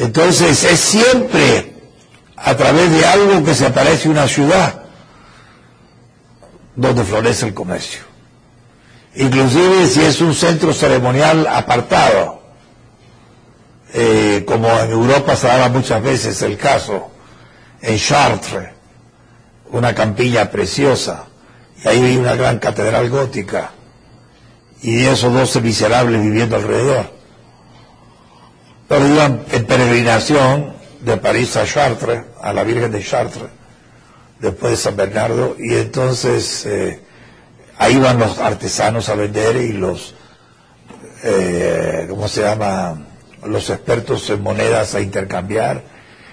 [0.00, 1.79] Entonces es siempre
[2.42, 4.82] a través de algo que se aparece una ciudad
[6.74, 8.00] donde florece el comercio.
[9.14, 12.40] Inclusive si es un centro ceremonial apartado,
[13.92, 17.10] eh, como en Europa se daba muchas veces el caso,
[17.82, 18.70] en Chartres,
[19.72, 21.24] una campilla preciosa,
[21.84, 23.72] y ahí hay una gran catedral gótica,
[24.82, 27.12] y esos doce miserables viviendo alrededor.
[28.88, 33.48] Pero iban en peregrinación de París a Chartres, a la Virgen de Chartres,
[34.38, 37.00] después de San Bernardo, y entonces eh,
[37.78, 40.14] ahí van los artesanos a vender y los,
[41.22, 43.06] eh, ¿cómo se llama?
[43.46, 45.82] Los expertos en monedas a intercambiar,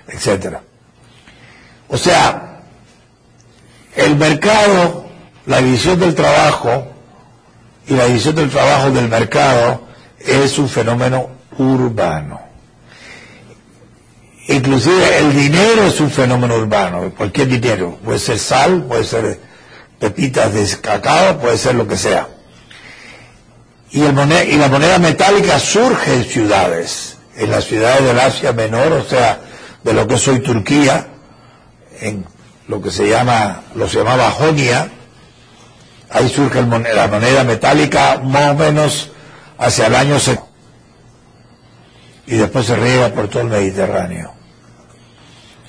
[0.07, 0.61] etcétera.
[1.87, 2.61] O sea,
[3.95, 5.05] el mercado,
[5.45, 6.87] la división del trabajo
[7.87, 9.87] y la división del trabajo del mercado
[10.19, 12.46] es un fenómeno urbano.
[14.47, 19.39] Inclusive el dinero es un fenómeno urbano, cualquier dinero, puede ser sal, puede ser
[19.99, 22.29] pepitas de cacao, puede ser lo que sea.
[23.91, 29.39] Y, la moneda metálica surge en ciudades, en las ciudades del Asia Menor, o sea,
[29.83, 31.07] de lo que es hoy Turquía,
[31.99, 32.25] en
[32.67, 34.89] lo que se llama, lo se llamaba Jonia,
[36.09, 39.11] ahí surge la moneda metálica más o menos
[39.57, 40.47] hacia el año 70
[42.27, 44.36] y después se riega por todo el Mediterráneo.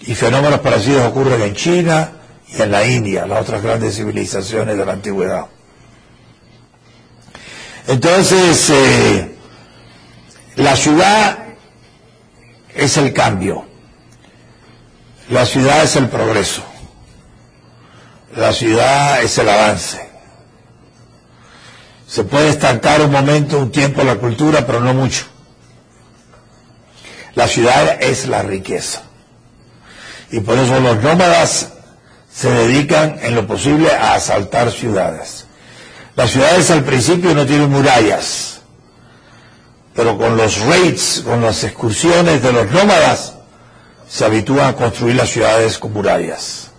[0.02, 2.12] Y fenómenos parecidos ocurren en China
[2.48, 5.46] y en la India, las otras grandes civilizaciones de la antigüedad.
[7.86, 9.36] Entonces, eh,
[10.56, 11.38] la ciudad
[12.74, 13.64] es el cambio.
[15.30, 16.62] La ciudad es el progreso.
[18.36, 20.08] La ciudad es el avance.
[22.06, 25.26] Se puede estancar un momento, un tiempo la cultura, pero no mucho.
[27.34, 29.02] La ciudad es la riqueza.
[30.30, 31.72] Y por eso los nómadas
[32.32, 35.46] se dedican en lo posible a asaltar ciudades.
[36.14, 38.60] Las ciudades al principio no tienen murallas,
[39.94, 43.34] pero con los raids, con las excursiones de los nómadas,
[44.08, 46.70] se habitúan a construir las ciudades con murallas.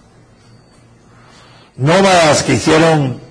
[1.75, 3.21] Nómadas que hicieron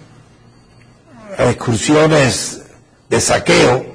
[1.38, 2.62] excursiones
[3.08, 3.86] de saqueo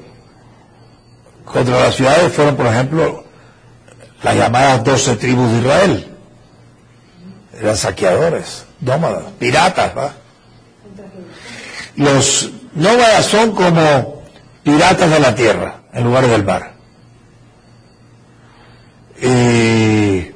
[1.46, 3.24] contra las ciudades fueron, por ejemplo,
[4.22, 6.13] las llamadas doce tribus de Israel.
[7.64, 10.12] Eran saqueadores, nómadas, piratas, ¿va?
[11.96, 14.22] Los nómadas son como
[14.64, 16.74] piratas de la tierra en lugar del mar.
[19.22, 20.36] Eh,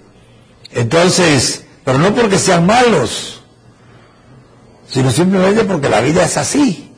[0.71, 3.41] entonces, pero no porque sean malos,
[4.89, 6.93] sino simplemente porque la vida es así.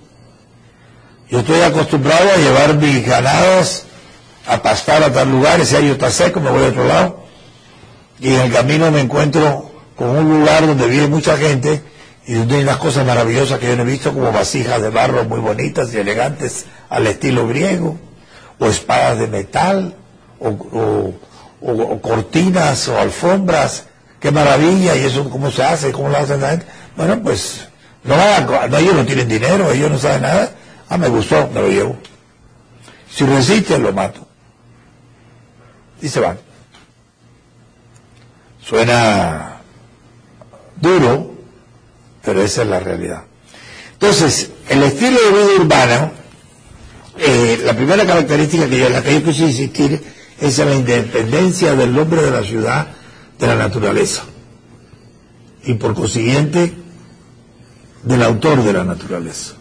[1.27, 3.86] Yo estoy acostumbrado a llevar mis ganados
[4.45, 7.23] a pastar a tal lugar, y si hay está seco, me voy a otro lado.
[8.19, 9.68] Y en el camino me encuentro
[10.00, 11.82] con un lugar donde vive mucha gente
[12.26, 15.26] y donde hay unas cosas maravillosas que yo no he visto, como vasijas de barro
[15.26, 18.00] muy bonitas y elegantes al estilo griego,
[18.60, 19.97] o espadas de metal,
[20.39, 23.88] o cortinas o alfombras,
[24.22, 26.66] qué maravilla, y eso cómo se hace, cómo lo hacen la gente.
[26.95, 27.68] Bueno, pues
[28.06, 28.16] no,
[28.70, 30.52] no ellos no tienen dinero, ellos no saben nada.
[30.88, 31.97] Ah, me gustó, me lo llevo.
[33.12, 34.26] Si resiste, lo mato.
[36.02, 36.39] Y se van.
[38.64, 39.59] Suena
[40.82, 41.34] duro,
[42.23, 43.23] pero esa es la realidad.
[43.93, 46.11] Entonces, el estilo de vida urbano,
[47.17, 50.01] eh, la primera característica que yo, la que yo quise insistir
[50.39, 52.88] es la independencia del hombre de la ciudad
[53.38, 54.23] de la naturaleza
[55.65, 56.73] y por consiguiente
[58.03, 59.55] del autor de la naturaleza.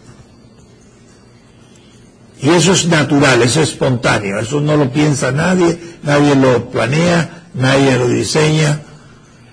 [2.40, 7.48] Y eso es natural, eso es espontáneo, eso no lo piensa nadie, nadie lo planea,
[7.54, 8.82] nadie lo diseña,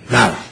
[0.10, 0.45] nada.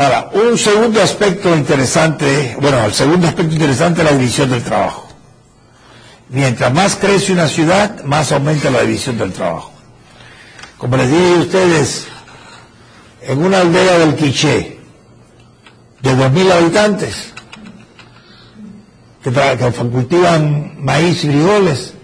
[0.00, 5.08] Ahora, un segundo aspecto interesante, bueno, el segundo aspecto interesante es la división del trabajo.
[6.28, 9.72] Mientras más crece una ciudad, más aumenta la división del trabajo.
[10.76, 12.06] Como les dije a ustedes,
[13.22, 14.78] en una aldea del Quiché,
[16.00, 17.32] de 2.000 habitantes,
[19.24, 21.94] que, que cultivan maíz y frijoles,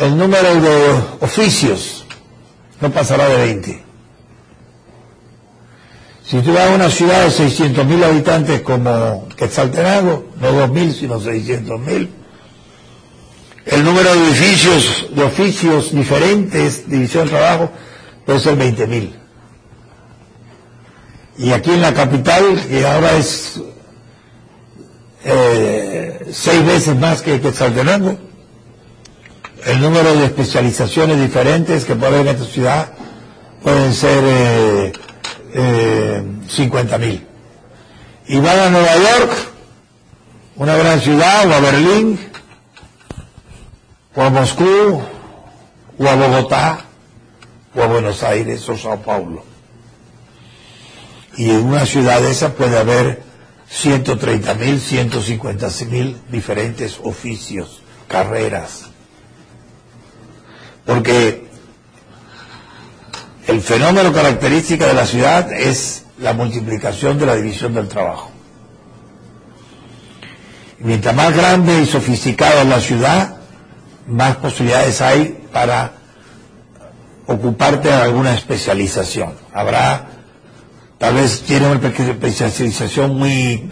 [0.00, 0.90] el número de
[1.20, 2.04] oficios
[2.80, 3.85] no pasará de 20.
[6.28, 12.08] Si tú vas a una ciudad de 600.000 habitantes como Quetzaltenango, no 2.000, sino 600.000,
[13.66, 17.70] El número de oficios, de oficios diferentes, división de trabajo,
[18.24, 19.12] puede ser 20.000.
[21.38, 23.60] Y aquí en la capital, que ahora es
[25.24, 28.18] eh, seis veces más que Quetzaltenango,
[29.64, 32.92] el número de especializaciones diferentes que puede haber en esta ciudad
[33.62, 34.92] pueden ser eh,
[35.56, 37.20] eh, 50.000.
[38.28, 39.32] Y van a Nueva York,
[40.56, 42.18] una gran ciudad, o a Berlín,
[44.14, 45.00] o a Moscú,
[45.98, 46.84] o a Bogotá,
[47.74, 49.44] o a Buenos Aires, o Sao Paulo.
[51.36, 53.22] Y en una ciudad de esa puede haber
[53.68, 58.86] 130 mil, 150 mil diferentes oficios, carreras.
[60.84, 61.45] Porque
[63.46, 68.30] el fenómeno característico de la ciudad es la multiplicación de la división del trabajo.
[70.78, 73.36] mientras más grande y sofisticada es la ciudad,
[74.06, 75.92] más posibilidades hay para
[77.26, 79.34] ocuparte de alguna especialización.
[79.52, 80.06] Habrá,
[80.98, 83.70] tal vez tiene una especialización muy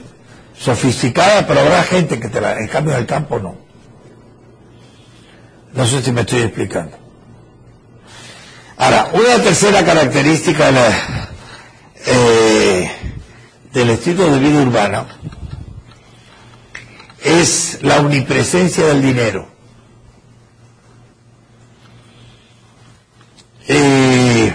[0.58, 3.54] sofisticada, pero habrá gente que te la, en cambio en el campo no.
[5.74, 7.03] No sé si me estoy explicando.
[8.76, 10.70] Ahora, una tercera característica
[12.06, 12.90] eh,
[13.72, 15.06] del estilo de vida urbano
[17.22, 19.48] es la omnipresencia del dinero.
[23.66, 24.54] Eh,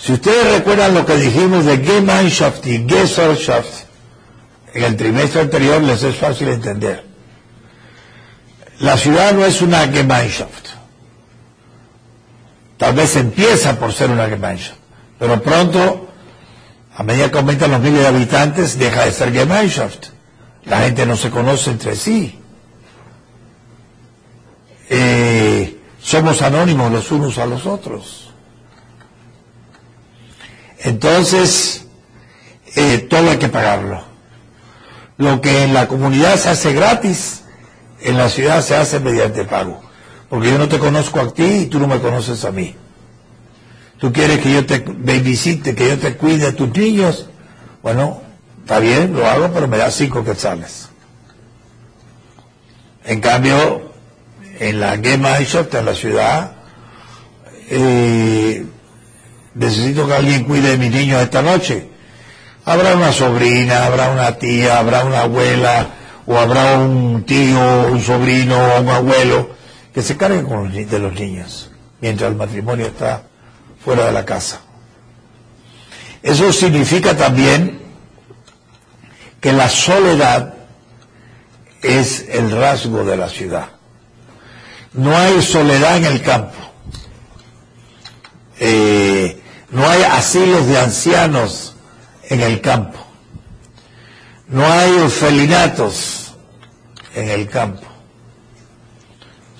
[0.00, 3.84] si ustedes recuerdan lo que dijimos de Gemeinschaft y Gesellschaft
[4.74, 7.04] en el trimestre anterior, les es fácil entender.
[8.80, 10.67] La ciudad no es una Gemeinschaft.
[12.78, 14.78] Tal vez empieza por ser una Gemeinschaft,
[15.18, 16.08] pero pronto,
[16.94, 20.06] a medida que aumentan los miles de habitantes, deja de ser Gemeinschaft.
[20.64, 22.38] La gente no se conoce entre sí.
[24.90, 28.32] Eh, somos anónimos los unos a los otros.
[30.78, 31.86] Entonces,
[32.76, 34.04] eh, todo hay que pagarlo.
[35.16, 37.42] Lo que en la comunidad se hace gratis,
[38.00, 39.87] en la ciudad se hace mediante pago.
[40.28, 42.74] Porque yo no te conozco a ti y tú no me conoces a mí.
[43.98, 44.78] Tú quieres que yo te
[45.20, 47.26] visite, que yo te cuide a tus niños.
[47.82, 48.20] Bueno,
[48.60, 50.88] está bien, lo hago, pero me da cinco quetzales.
[53.04, 53.92] En cambio,
[54.60, 56.52] en la Gemeinschaft, en la ciudad,
[57.70, 58.66] eh,
[59.54, 61.90] necesito que alguien cuide de mis niños esta noche.
[62.66, 65.88] Habrá una sobrina, habrá una tía, habrá una abuela,
[66.26, 69.57] o habrá un tío, un sobrino un abuelo
[69.92, 71.70] que se carguen de los niños
[72.00, 73.22] mientras el matrimonio está
[73.84, 74.60] fuera de la casa.
[76.22, 77.80] Eso significa también
[79.40, 80.54] que la soledad
[81.82, 83.68] es el rasgo de la ciudad.
[84.92, 86.56] No hay soledad en el campo.
[88.58, 91.76] Eh, no hay asilos de ancianos
[92.28, 92.98] en el campo.
[94.48, 96.34] No hay orfelinatos
[97.14, 97.87] en el campo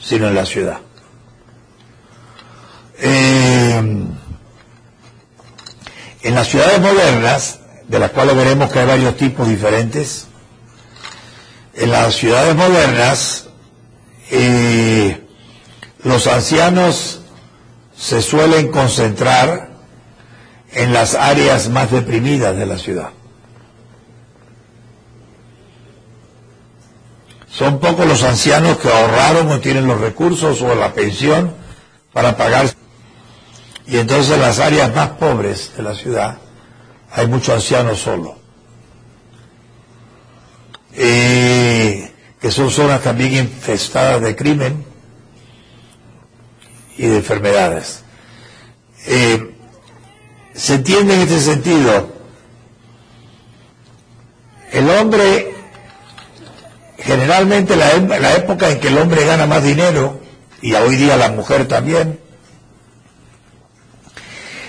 [0.08, 0.78] sino en la ciudad.
[2.98, 3.76] Eh,
[6.22, 10.26] en las ciudades modernas, de las cuales veremos que hay varios tipos diferentes,
[11.74, 13.48] en las ciudades modernas
[14.30, 15.26] eh,
[16.04, 17.20] los ancianos
[17.94, 19.68] se suelen concentrar
[20.72, 23.10] en las áreas más deprimidas de la ciudad.
[27.58, 31.52] Son pocos los ancianos que ahorraron o tienen los recursos o la pensión
[32.12, 32.70] para pagar.
[33.84, 36.38] Y entonces en las áreas más pobres de la ciudad
[37.10, 38.34] hay muchos ancianos solos.
[40.92, 44.84] Que son zonas también infestadas de crimen
[46.96, 48.04] y de enfermedades.
[49.04, 49.56] Eh,
[50.54, 52.12] se entiende en este sentido,
[54.70, 55.57] el hombre
[57.08, 60.20] generalmente la, la época en que el hombre gana más dinero,
[60.60, 62.20] y hoy día la mujer también,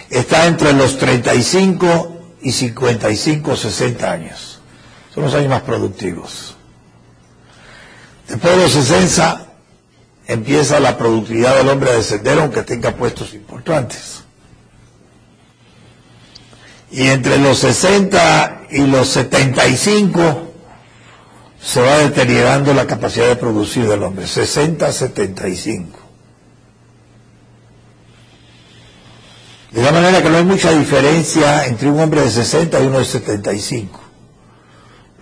[0.10, 4.62] está entre los 35 y 55, 60 años.
[5.14, 6.56] Son los años más productivos.
[8.30, 9.46] Después de los 60
[10.28, 14.24] empieza la productividad del hombre a descender aunque tenga puestos importantes.
[16.90, 20.49] Y entre los 60 y los 75
[21.62, 26.00] se va deteriorando la capacidad de producir del hombre, 60 75.
[29.72, 33.00] De la manera que no hay mucha diferencia entre un hombre de 60 y uno
[33.00, 34.00] de 75.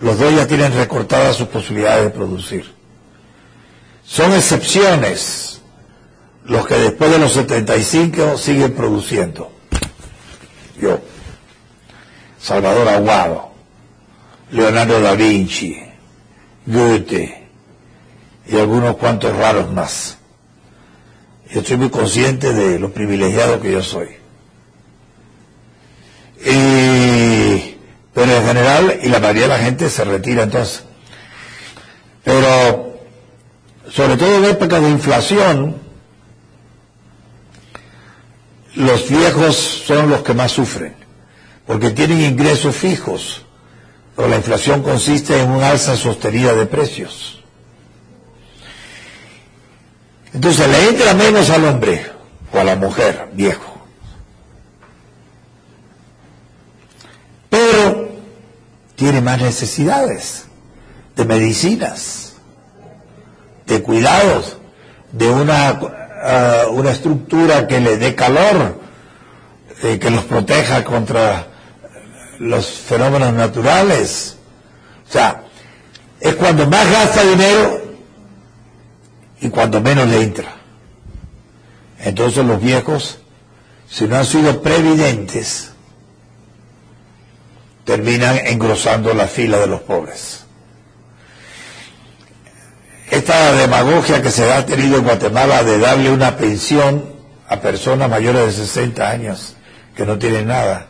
[0.00, 2.72] Los dos ya tienen recortadas sus posibilidades de producir.
[4.06, 5.60] Son excepciones
[6.44, 9.52] los que después de los 75 siguen produciendo.
[10.80, 10.98] Yo,
[12.40, 13.50] Salvador Aguado,
[14.52, 15.87] Leonardo da Vinci,
[18.46, 20.18] Y algunos cuantos raros más.
[21.50, 24.08] Yo estoy muy consciente de lo privilegiado que yo soy.
[28.12, 30.82] pero en general, y la mayoría de la gente se retira entonces.
[32.24, 33.00] Pero,
[33.90, 35.76] sobre todo en épocas de inflación,
[38.74, 39.56] los viejos
[39.86, 40.94] son los que más sufren,
[41.66, 43.44] porque tienen ingresos fijos,
[44.18, 47.44] pero la inflación consiste en un alza sostenida de precios.
[50.34, 52.04] Entonces le entra menos al hombre
[52.52, 53.80] o a la mujer viejo.
[57.48, 58.08] Pero
[58.96, 60.46] tiene más necesidades
[61.14, 62.32] de medicinas,
[63.66, 64.56] de cuidados,
[65.12, 65.80] de una,
[66.24, 68.80] ah, una estructura que le dé calor,
[69.84, 71.57] eh, que los proteja contra
[72.38, 74.36] los fenómenos naturales.
[75.08, 75.42] O sea,
[76.20, 77.82] es cuando más gasta dinero
[79.40, 80.56] y cuando menos le entra.
[81.98, 83.18] Entonces los viejos,
[83.88, 85.70] si no han sido previdentes,
[87.84, 90.44] terminan engrosando la fila de los pobres.
[93.10, 97.16] Esta demagogia que se ha tenido en Guatemala de darle una pensión
[97.48, 99.56] a personas mayores de 60 años
[99.96, 100.87] que no tienen nada,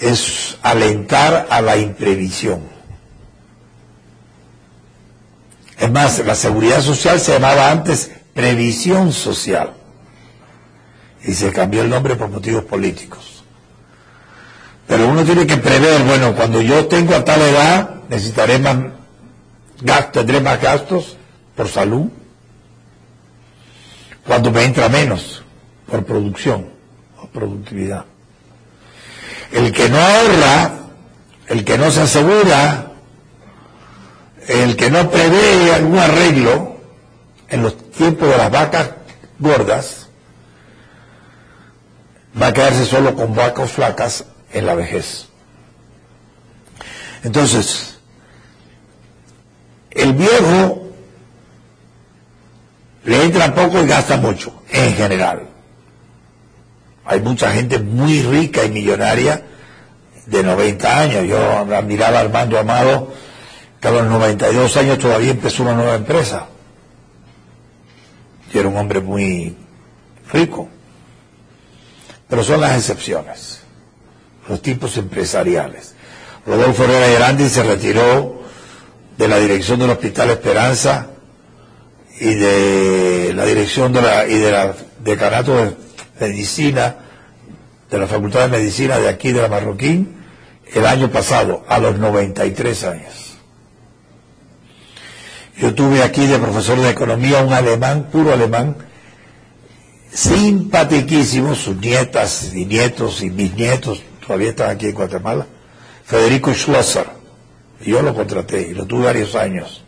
[0.00, 2.60] es alentar a la imprevisión.
[5.78, 9.74] Es más, la seguridad social se llamaba antes previsión social
[11.24, 13.44] y se cambió el nombre por motivos políticos.
[14.86, 18.76] Pero uno tiene que prever, bueno, cuando yo tengo a tal edad, necesitaré más
[19.80, 21.16] gastos, tendré más gastos
[21.54, 22.08] por salud,
[24.24, 25.42] cuando me entra menos
[25.90, 26.68] por producción
[27.20, 28.04] o productividad.
[29.52, 30.72] El que no ahorra,
[31.48, 32.92] el que no se asegura,
[34.48, 36.76] el que no prevé algún arreglo
[37.48, 38.90] en los tiempos de las vacas
[39.38, 40.08] gordas,
[42.40, 45.26] va a quedarse solo con vacas flacas en la vejez.
[47.22, 47.98] Entonces,
[49.90, 50.82] el viejo
[53.04, 55.55] le entra poco y gasta mucho, en general.
[57.06, 59.42] Hay mucha gente muy rica y millonaria
[60.26, 61.26] de 90 años.
[61.26, 63.12] Yo miraba a Armando Amado,
[63.80, 66.48] que a los 92 años todavía empezó una nueva empresa.
[68.52, 69.56] Y era un hombre muy
[70.32, 70.68] rico.
[72.28, 73.60] Pero son las excepciones,
[74.48, 75.94] los tipos empresariales.
[76.44, 78.42] Rodolfo Herrera Grandi se retiró
[79.16, 81.06] de la dirección del Hospital Esperanza
[82.18, 85.16] y de la dirección de la, y de la de
[86.20, 86.96] medicina,
[87.90, 90.16] de la Facultad de Medicina de aquí de la Marroquín,
[90.72, 93.38] el año pasado, a los 93 años.
[95.58, 98.76] Yo tuve aquí de profesor de economía un alemán, puro alemán,
[100.12, 105.46] simpatiquísimo, sus nietas y nietos y bisnietos todavía están aquí en Guatemala,
[106.04, 107.06] Federico Schlosser.
[107.80, 109.84] Yo lo contraté y lo tuve varios años.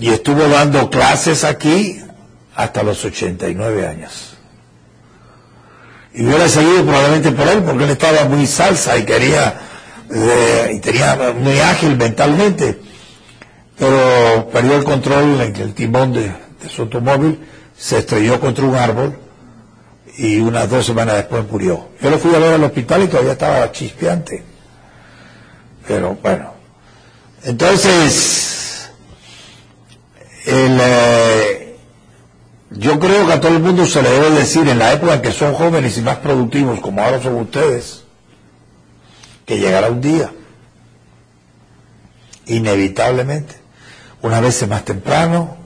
[0.00, 2.00] Y estuvo dando clases aquí
[2.54, 4.36] hasta los 89 años.
[6.14, 9.60] Y hubiera seguido probablemente por él, porque él estaba muy salsa y quería,
[10.72, 12.80] y tenía muy ágil mentalmente,
[13.76, 16.32] pero perdió el control en el timón de,
[16.68, 17.40] su automóvil,
[17.76, 19.18] se estrelló contra un árbol
[20.16, 21.88] y unas dos semanas después murió.
[22.00, 24.42] Yo lo fui a ver al hospital y todavía estaba chispeante.
[25.86, 26.54] Pero bueno.
[27.42, 28.90] Entonces,
[30.46, 31.63] el, eh,
[32.76, 35.22] yo creo que a todo el mundo se le debe decir en la época en
[35.22, 38.02] que son jóvenes y más productivos, como ahora son ustedes,
[39.46, 40.32] que llegará un día,
[42.46, 43.54] inevitablemente,
[44.22, 45.56] una vez más temprano,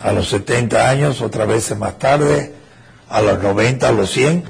[0.00, 2.54] a los 70 años, otra vez más tarde,
[3.08, 4.44] a los 90, a los 100,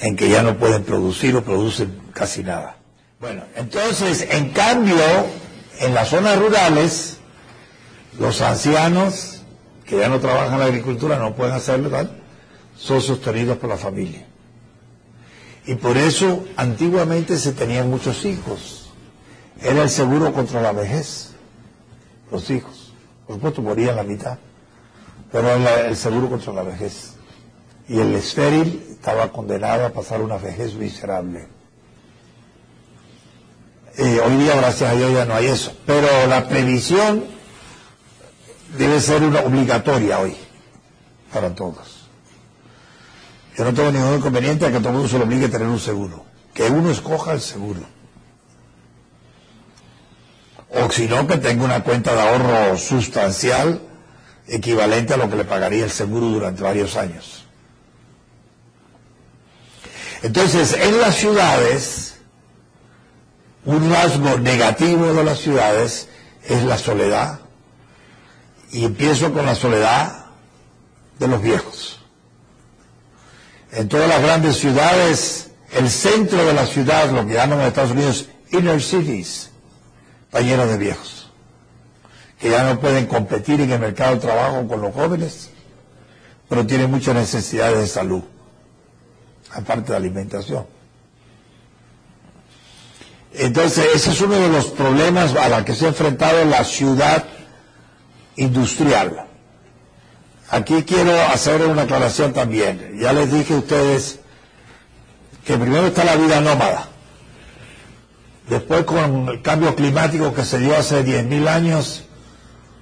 [0.00, 2.76] en que ya no pueden producir o producen casi nada.
[3.18, 4.96] Bueno, entonces, en cambio,
[5.80, 7.16] en las zonas rurales,
[8.18, 9.37] los ancianos
[9.88, 12.10] que ya no trabajan en la agricultura, no pueden hacerlo tal,
[12.76, 14.26] son sostenidos por la familia.
[15.66, 18.90] Y por eso antiguamente se tenían muchos hijos.
[19.60, 21.30] Era el seguro contra la vejez,
[22.30, 22.92] los hijos.
[23.26, 24.38] Por supuesto morían la mitad,
[25.32, 27.14] pero era el seguro contra la vejez.
[27.88, 31.48] Y el estéril estaba condenado a pasar una vejez miserable.
[33.96, 35.72] Eh, hoy día, gracias a Dios, ya no hay eso.
[35.84, 37.37] Pero la previsión
[38.76, 40.36] debe ser una obligatoria hoy
[41.32, 42.08] para todos.
[43.56, 45.66] Yo no tengo ningún inconveniente a que todo el mundo se lo obligue a tener
[45.66, 46.24] un seguro.
[46.54, 47.80] Que uno escoja el seguro.
[50.70, 53.80] O si no, que tenga una cuenta de ahorro sustancial
[54.46, 57.44] equivalente a lo que le pagaría el seguro durante varios años.
[60.22, 62.16] Entonces, en las ciudades,
[63.64, 66.08] un rasgo negativo de las ciudades
[66.44, 67.40] es la soledad.
[68.70, 70.26] Y empiezo con la soledad
[71.18, 72.00] de los viejos.
[73.72, 77.90] En todas las grandes ciudades, el centro de la ciudad, lo que llaman en Estados
[77.90, 79.50] Unidos inner cities,
[80.30, 81.30] está de viejos,
[82.38, 85.50] que ya no pueden competir en el mercado de trabajo con los jóvenes,
[86.48, 88.22] pero tienen muchas necesidades de salud,
[89.52, 90.66] aparte de alimentación.
[93.34, 97.24] Entonces, ese es uno de los problemas a los que se ha enfrentado la ciudad
[98.38, 99.26] industrial.
[100.50, 102.98] Aquí quiero hacer una aclaración también.
[102.98, 104.20] Ya les dije a ustedes
[105.44, 106.88] que primero está la vida nómada.
[108.48, 112.04] Después con el cambio climático que se dio hace 10.000 años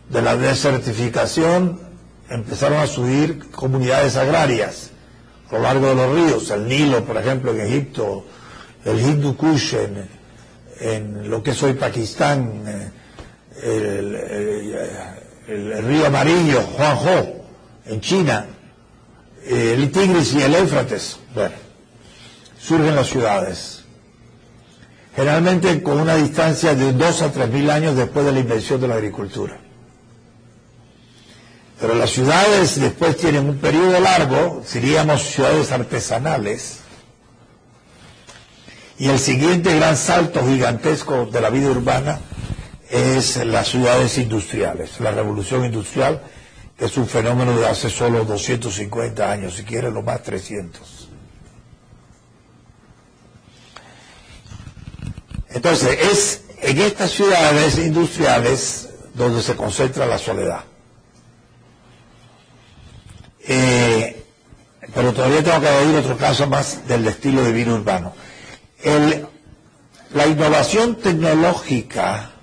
[0.08, 1.80] de la desertificación,
[2.28, 4.90] empezaron a subir comunidades agrarias
[5.50, 6.50] a lo largo de los ríos.
[6.50, 8.24] El Nilo, por ejemplo, en Egipto,
[8.84, 9.74] el Hindu Kush
[10.78, 12.90] en, lo que es hoy Pakistán, eh,
[13.62, 15.15] el,
[15.46, 17.44] río Amarillo, Juanjo,
[17.86, 18.46] en China,
[19.44, 21.18] eh, el Tigris y el Éufrates.
[21.34, 21.54] Bueno,
[22.58, 23.84] surgen las ciudades.
[25.14, 28.88] Generalmente con una distancia de dos a tres mil años después de la invención de
[28.88, 29.56] la agricultura.
[31.80, 36.80] Pero las ciudades después tienen un periodo largo, diríamos ciudades artesanales,
[38.98, 42.18] y el siguiente gran salto gigantesco de la vida urbana
[42.90, 46.22] es las ciudades industriales, la revolución industrial,
[46.78, 51.08] es un fenómeno de hace solo 250 años, si quiere lo más 300.
[55.50, 60.64] Entonces, es en estas ciudades industriales donde se concentra la soledad.
[63.48, 64.24] Eh,
[64.94, 68.12] pero todavía tengo que añadir otro caso más del estilo de vida urbano.
[70.12, 72.35] la innovación tecnológica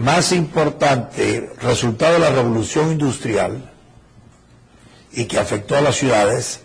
[0.00, 3.70] más importante, resultado de la revolución industrial
[5.12, 6.60] y que afectó a las ciudades,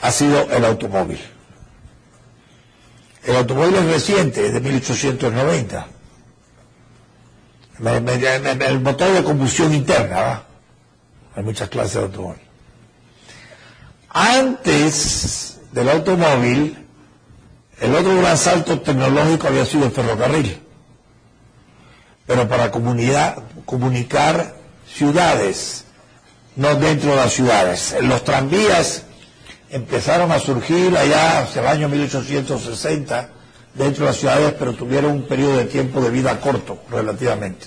[0.00, 1.20] ha sido el automóvil.
[3.24, 5.86] El automóvil es reciente, es de 1890.
[7.84, 10.42] El motor de combustión interna,
[11.36, 12.40] hay muchas clases de automóvil.
[14.08, 16.86] Antes del automóvil,
[17.80, 20.69] el otro gran salto tecnológico había sido el ferrocarril
[22.30, 24.54] pero para comunicar
[24.86, 25.84] ciudades,
[26.54, 27.96] no dentro de las ciudades.
[28.02, 29.02] Los tranvías
[29.68, 33.30] empezaron a surgir allá hacia el año 1860
[33.74, 37.66] dentro de las ciudades, pero tuvieron un periodo de tiempo de vida corto, relativamente.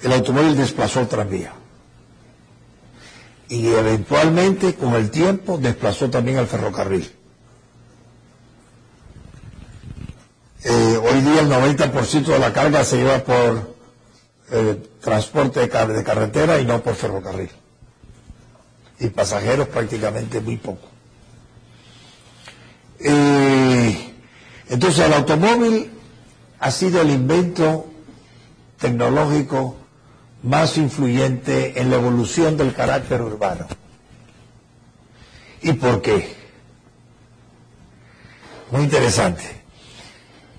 [0.00, 1.54] El automóvil desplazó el tranvía.
[3.48, 7.10] Y eventualmente, con el tiempo, desplazó también al ferrocarril.
[10.64, 13.76] Eh, hoy día el 90% de la carga se lleva por
[14.50, 17.50] eh, transporte de, carretera y no por ferrocarril.
[18.98, 20.88] Y pasajeros prácticamente muy poco.
[22.98, 24.14] Eh,
[24.70, 25.90] entonces el automóvil
[26.58, 27.86] ha sido el invento
[28.78, 29.76] tecnológico
[30.42, 33.66] más influyente en la evolución del carácter urbano.
[35.60, 36.34] ¿Y por qué?
[38.70, 39.65] Muy interesante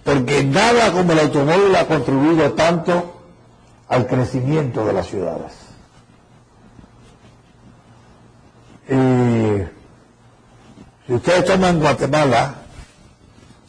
[0.07, 3.19] porque nada como el automóvil ha contribuido tanto
[3.89, 5.51] al crecimiento de las ciudades.
[11.05, 12.55] si ustedes toman Guatemala,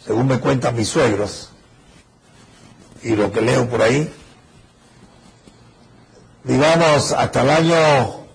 [0.05, 1.51] según me cuentan mis suegros,
[3.03, 4.09] y lo que leo por ahí,
[6.45, 8.27] digamos hasta el año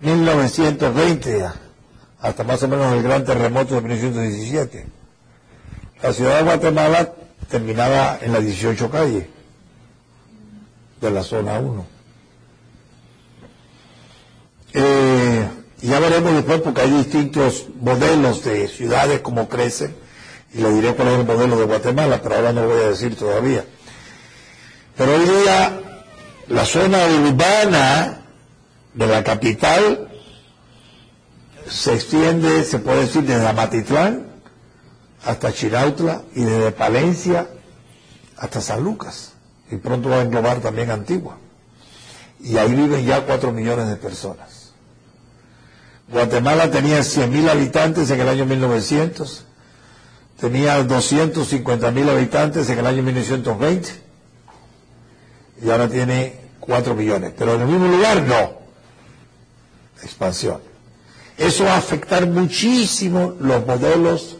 [0.00, 1.48] 1920,
[2.20, 4.86] hasta más o menos el gran terremoto de 1917,
[6.02, 7.14] la ciudad de Guatemala
[7.50, 9.28] terminaba en la 18 calle
[11.00, 11.86] de la zona 1.
[14.72, 15.48] Eh,
[15.82, 19.94] ya veremos después porque hay distintos modelos de ciudades como crecen
[20.54, 23.16] y le diré cuál es el modelo de Guatemala, pero ahora no voy a decir
[23.16, 23.64] todavía.
[24.96, 25.80] Pero hoy día
[26.48, 28.20] la zona urbana
[28.94, 30.08] de la capital
[31.68, 34.29] se extiende, se puede decir, desde Amatitlán
[35.24, 37.48] hasta Chirautla y desde Palencia
[38.36, 39.32] hasta San Lucas.
[39.70, 41.38] Y pronto va a englobar también Antigua.
[42.40, 44.72] Y ahí viven ya cuatro millones de personas.
[46.08, 49.44] Guatemala tenía 100.000 habitantes en el año 1900,
[50.40, 53.90] tenía 250.000 habitantes en el año 1920
[55.62, 57.32] y ahora tiene 4 millones.
[57.38, 58.58] Pero en el mismo lugar no.
[60.02, 60.60] Expansión.
[61.36, 64.36] Eso va a afectar muchísimo los modelos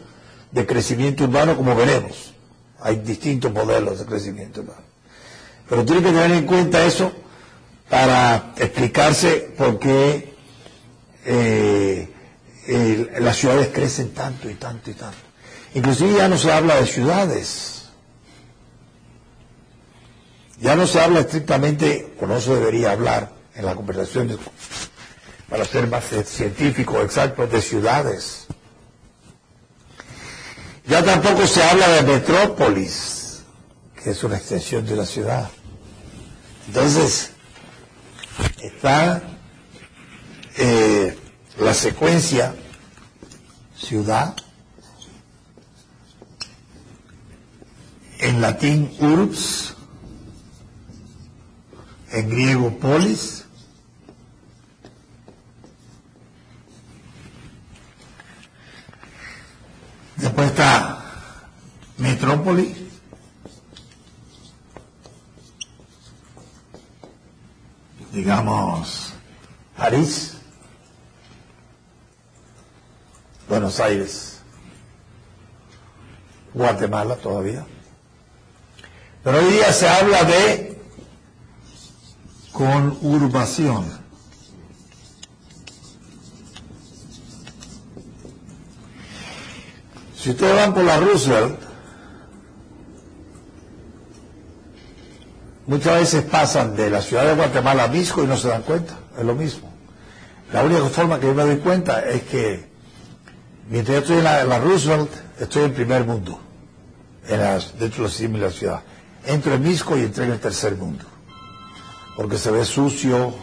[0.51, 2.33] de crecimiento urbano como veremos.
[2.79, 4.81] Hay distintos modelos de crecimiento urbano.
[5.69, 7.11] Pero tiene que tener en cuenta eso
[7.89, 10.33] para explicarse por qué
[11.25, 12.09] eh,
[13.19, 15.17] las ciudades crecen tanto y tanto y tanto.
[15.73, 17.85] Inclusive ya no se habla de ciudades.
[20.59, 24.37] Ya no se habla estrictamente, o no se debería hablar en la conversación,
[25.49, 28.47] para ser más científico exacto, de ciudades.
[30.87, 33.43] Ya tampoco se habla de metrópolis,
[34.01, 35.49] que es una extensión de la ciudad.
[36.67, 37.31] Entonces,
[38.61, 39.21] está
[40.57, 41.17] eh,
[41.59, 42.55] la secuencia
[43.75, 44.35] ciudad,
[48.19, 49.75] en latín urbs,
[52.11, 53.40] en griego polis,
[60.21, 61.03] después está
[61.97, 62.89] metrópoli,
[68.11, 69.13] digamos,
[69.75, 70.37] París,
[73.49, 74.41] Buenos Aires,
[76.53, 77.65] Guatemala todavía.
[79.23, 80.81] Pero hoy día se habla de
[82.51, 84.00] conurbación.
[90.21, 91.59] Si ustedes van por la Roosevelt,
[95.65, 98.93] muchas veces pasan de la ciudad de Guatemala a Misco y no se dan cuenta,
[99.17, 99.71] es lo mismo.
[100.53, 102.69] La única forma que yo me doy cuenta es que
[103.67, 105.09] mientras yo estoy en la, Roosevelt,
[105.39, 106.39] estoy en primer mundo,
[107.27, 107.39] en
[107.79, 108.81] dentro de la ciudad.
[109.25, 111.03] Entro en Misco y entré en el tercer mundo,
[112.15, 113.33] porque se ve sucio,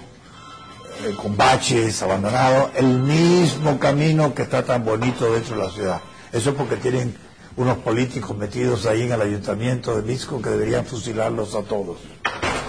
[1.05, 6.01] eh, con baches, abandonado, el mismo camino que está tan bonito dentro de la ciudad.
[6.33, 7.17] Eso es porque tienen
[7.57, 11.99] unos políticos metidos ahí en el ayuntamiento de Misco que deberían fusilarlos a todos.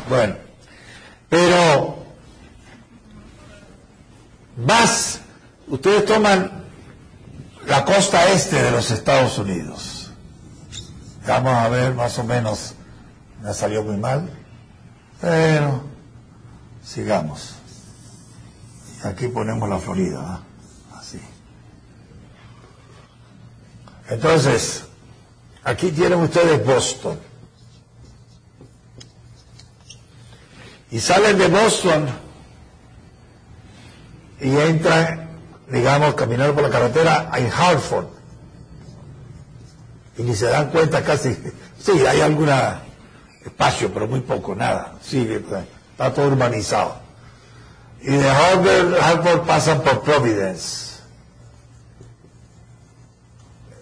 [0.10, 0.36] Bueno,
[1.30, 2.04] pero
[4.58, 5.22] vas,
[5.68, 6.66] ustedes toman
[7.68, 10.12] la costa este de los Estados Unidos.
[11.28, 12.74] Vamos a ver más o menos,
[13.44, 14.28] me salió muy mal,
[15.22, 15.84] pero
[16.84, 17.54] sigamos.
[19.04, 20.49] Aquí ponemos la Florida, así.
[24.10, 24.86] Entonces,
[25.64, 27.20] aquí tienen ustedes Boston.
[30.92, 32.10] Y salen de Boston
[34.42, 35.30] y entran,
[35.68, 38.08] digamos, caminando por la carretera en Hartford.
[40.18, 41.38] Y ni se dan cuenta casi,
[41.80, 42.50] sí, hay algún
[43.46, 44.96] espacio, pero muy poco, nada.
[45.04, 45.30] Sí,
[45.92, 46.96] está todo urbanizado.
[48.02, 50.89] Y de Hartford, Hartford pasan por Providence.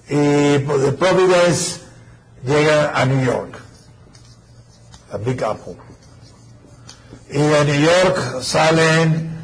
[0.09, 1.81] Y pues, de Providence
[2.43, 3.59] llegan a New York,
[5.11, 5.75] a Big Apple.
[7.29, 9.37] Y de New York salen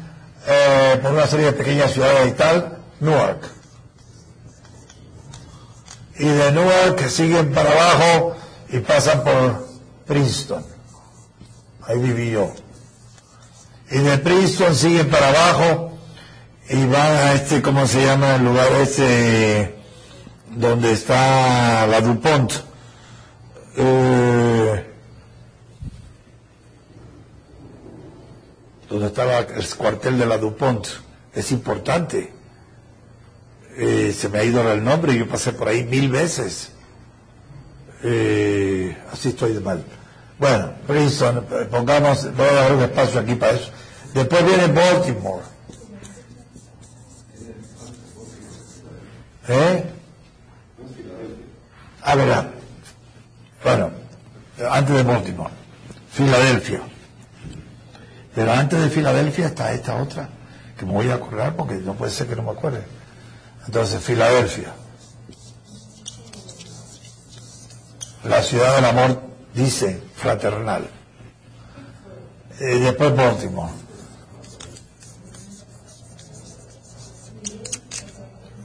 [0.46, 3.50] eh, por una serie de pequeñas ciudades y tal, Newark.
[6.18, 8.36] Y de Newark siguen para abajo
[8.70, 9.68] y pasan por
[10.06, 10.64] Princeton.
[11.86, 12.54] Ahí viví yo.
[13.90, 15.92] Y de Princeton siguen para abajo
[16.70, 19.83] y van a este, ¿cómo se llama el lugar este?
[20.56, 22.52] Donde está la DuPont.
[23.76, 24.90] Eh,
[28.88, 30.86] donde está el cuartel de la DuPont.
[31.34, 32.32] Es importante.
[33.76, 36.70] Eh, se me ha ido el nombre, yo pasé por ahí mil veces.
[38.04, 39.84] Eh, así estoy de mal.
[40.38, 43.70] Bueno, Princeton, pongamos, voy a dar un espacio aquí para eso.
[44.12, 45.42] Después viene Baltimore.
[49.48, 49.84] ¿Eh?
[52.06, 52.50] Ah, verdad.
[53.64, 53.90] Bueno,
[54.70, 55.50] antes de Baltimore,
[56.12, 56.82] Filadelfia.
[58.34, 60.28] Pero antes de Filadelfia está esta otra,
[60.78, 62.84] que me voy a acordar porque no puede ser que no me acuerde.
[63.66, 64.74] Entonces, Filadelfia.
[68.24, 69.22] La ciudad del amor
[69.54, 70.86] dice fraternal.
[72.60, 73.72] Y después Baltimore.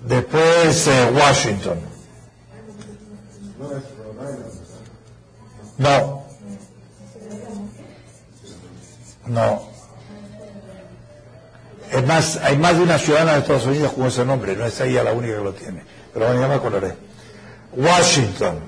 [0.04, 1.89] Después eh, Washington.
[5.78, 6.24] No.
[9.28, 9.70] No.
[12.06, 15.04] Más, hay más de una ciudadana de Estados Unidos con ese nombre, no es ella
[15.04, 15.84] la única que lo tiene.
[16.14, 16.96] Pero bueno, ya me acordaré.
[17.76, 18.60] Washington,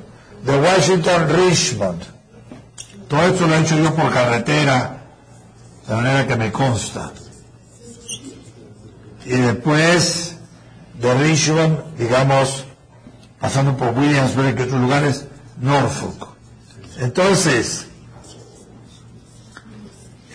[0.44, 2.04] de Washington Richmond.
[3.08, 5.02] Todo esto lo he hecho yo por carretera,
[5.88, 7.12] de manera que me consta.
[9.26, 10.36] Y después
[10.96, 12.66] de Richmond, digamos,
[13.42, 15.26] pasando por Williamsburg y otros lugares,
[15.60, 16.28] Norfolk.
[17.00, 17.88] Entonces,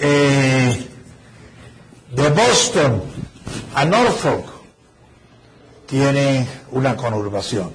[0.01, 0.89] eh,
[2.11, 3.03] de Boston
[3.75, 4.47] a Norfolk
[5.87, 7.71] tiene una conurbación.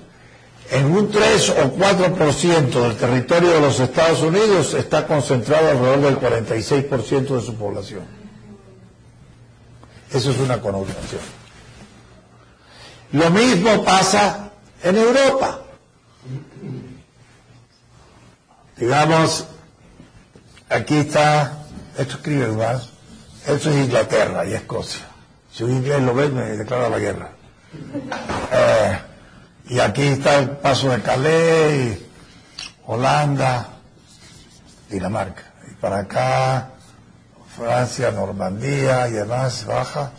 [0.70, 6.20] En un 3 o 4% del territorio de los Estados Unidos está concentrado alrededor del
[6.20, 8.04] 46% de su población.
[10.12, 11.22] Eso es una conurbación.
[13.14, 14.51] Lo mismo pasa
[14.84, 15.62] en Europa.
[18.78, 19.48] Digamos,
[20.70, 21.66] aquí está,
[21.98, 22.90] esto escribe más,
[23.46, 25.06] esto es Inglaterra y Escocia.
[25.52, 27.30] Si un inglés lo ve, me declara la guerra.
[28.52, 29.00] Eh,
[29.70, 32.00] y aquí está el paso de Calais,
[32.86, 33.70] Holanda,
[34.90, 35.44] Dinamarca.
[35.70, 36.72] Y para acá,
[37.56, 40.12] Francia, Normandía y demás, baja.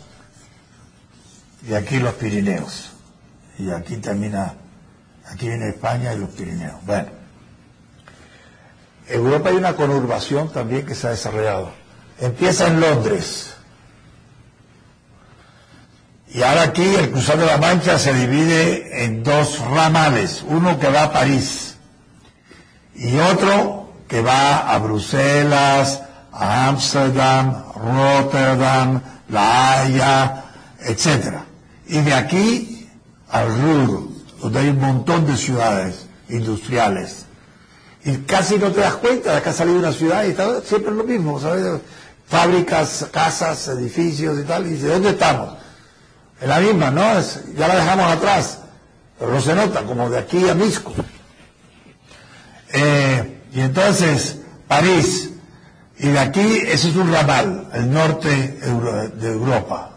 [1.67, 2.92] Y aquí los Pirineos.
[3.59, 4.53] Y aquí termina,
[5.31, 6.83] aquí viene España y los Pirineos.
[6.85, 7.09] Bueno.
[9.07, 11.71] Europa hay una conurbación también que se ha desarrollado.
[12.19, 13.53] Empieza en Londres.
[16.29, 20.89] Y ahora aquí el Cruzado de la Mancha se divide en dos ramales, uno que
[20.89, 21.73] va a París
[22.95, 26.01] y otro que va a Bruselas,
[26.31, 30.43] a Ámsterdam, Rotterdam, La Haya,
[30.79, 31.37] etc.
[31.87, 32.72] Y de aquí
[33.33, 34.09] al Ruhr,
[34.39, 37.25] donde hay un montón de ciudades industriales.
[38.05, 40.91] Y casi no te das cuenta de que ha salido una ciudad y está siempre
[40.93, 41.81] lo mismo, ¿sabes?
[42.27, 44.67] Fábricas, casas, edificios y tal.
[44.67, 45.55] Y dice, ¿dónde estamos?
[46.39, 47.01] Es la misma, ¿no?
[47.57, 48.59] ya la dejamos atrás,
[49.17, 50.93] pero no se nota, como de aquí a Misco.
[52.71, 55.31] Eh, y entonces, París,
[55.97, 59.91] y de aquí, ese es un ramal, el norte de Europa,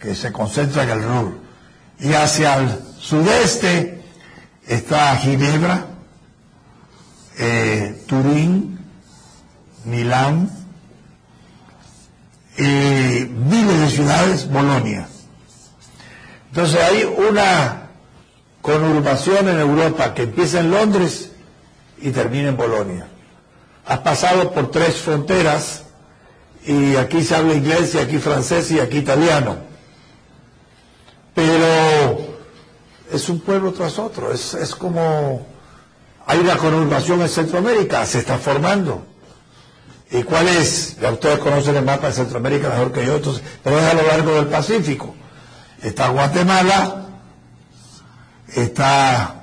[0.00, 1.43] que se concentra en el Ruhr.
[1.98, 4.02] Y hacia el sudeste
[4.66, 5.86] está Ginebra,
[7.38, 8.78] eh, Turín,
[9.84, 10.50] Milán,
[12.56, 15.08] y miles de ciudades, Bolonia.
[16.50, 17.88] Entonces hay una
[18.62, 21.32] conurbación en Europa que empieza en Londres
[22.00, 23.08] y termina en Bolonia.
[23.86, 25.82] Has pasado por tres fronteras
[26.64, 29.73] y aquí se habla inglés y aquí francés y aquí italiano.
[31.34, 32.18] Pero
[33.12, 35.46] es un pueblo tras otro, es, es como
[36.26, 39.04] hay una conurbación en Centroamérica, se está formando.
[40.10, 40.96] ¿Y cuál es?
[41.00, 44.06] Ya ustedes conocen el mapa de Centroamérica mejor que yo, entonces, pero es a lo
[44.06, 45.14] largo del Pacífico
[45.84, 47.02] está Guatemala,
[48.48, 49.42] está,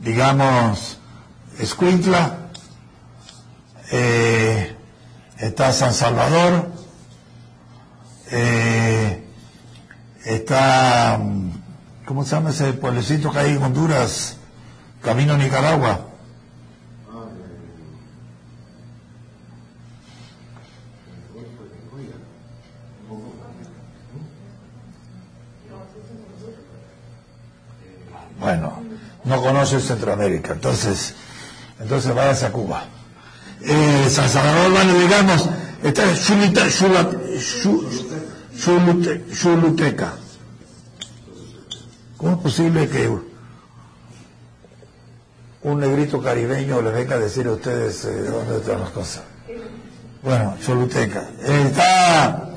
[0.00, 0.98] digamos,
[1.58, 2.48] Escuintla,
[3.90, 4.74] eh,
[5.38, 6.70] está San Salvador,
[8.30, 9.23] eh,
[10.24, 11.20] está,
[12.06, 14.36] ¿cómo se llama ese pueblecito que hay en Honduras?
[15.02, 16.08] Camino a Nicaragua.
[28.40, 28.82] Bueno,
[29.24, 31.14] no conoce Centroamérica, entonces,
[31.80, 32.84] entonces váyase a Cuba.
[33.62, 35.48] Eh, San Salvador, bueno, digamos,
[35.82, 36.16] está en
[38.56, 40.14] Chuluteca.
[42.16, 43.10] ¿Cómo es posible que
[45.62, 49.22] un negrito caribeño les venga a decir a ustedes eh, dónde están las cosas?
[50.22, 51.28] Bueno, Choluteca.
[51.42, 52.50] Está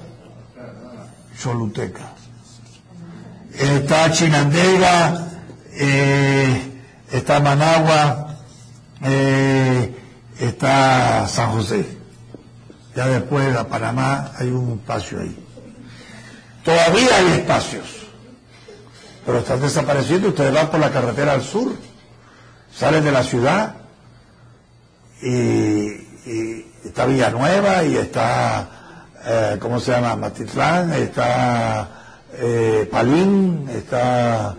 [1.37, 2.13] Choluteca.
[3.53, 5.27] Está Chinandega
[5.79, 8.35] eh, está Managua,
[9.03, 9.95] eh,
[10.39, 11.85] está San José.
[12.95, 15.46] Ya después de Panamá hay un espacio ahí.
[16.67, 17.85] Todavía hay espacios,
[19.25, 20.27] pero están desapareciendo.
[20.27, 21.71] Ustedes van por la carretera al sur,
[22.75, 23.75] salen de la ciudad
[25.21, 25.87] y,
[26.83, 28.69] está Villanueva y está,
[29.23, 30.17] eh, ¿cómo se llama?
[30.17, 34.53] Matitlán, está eh, Palín, está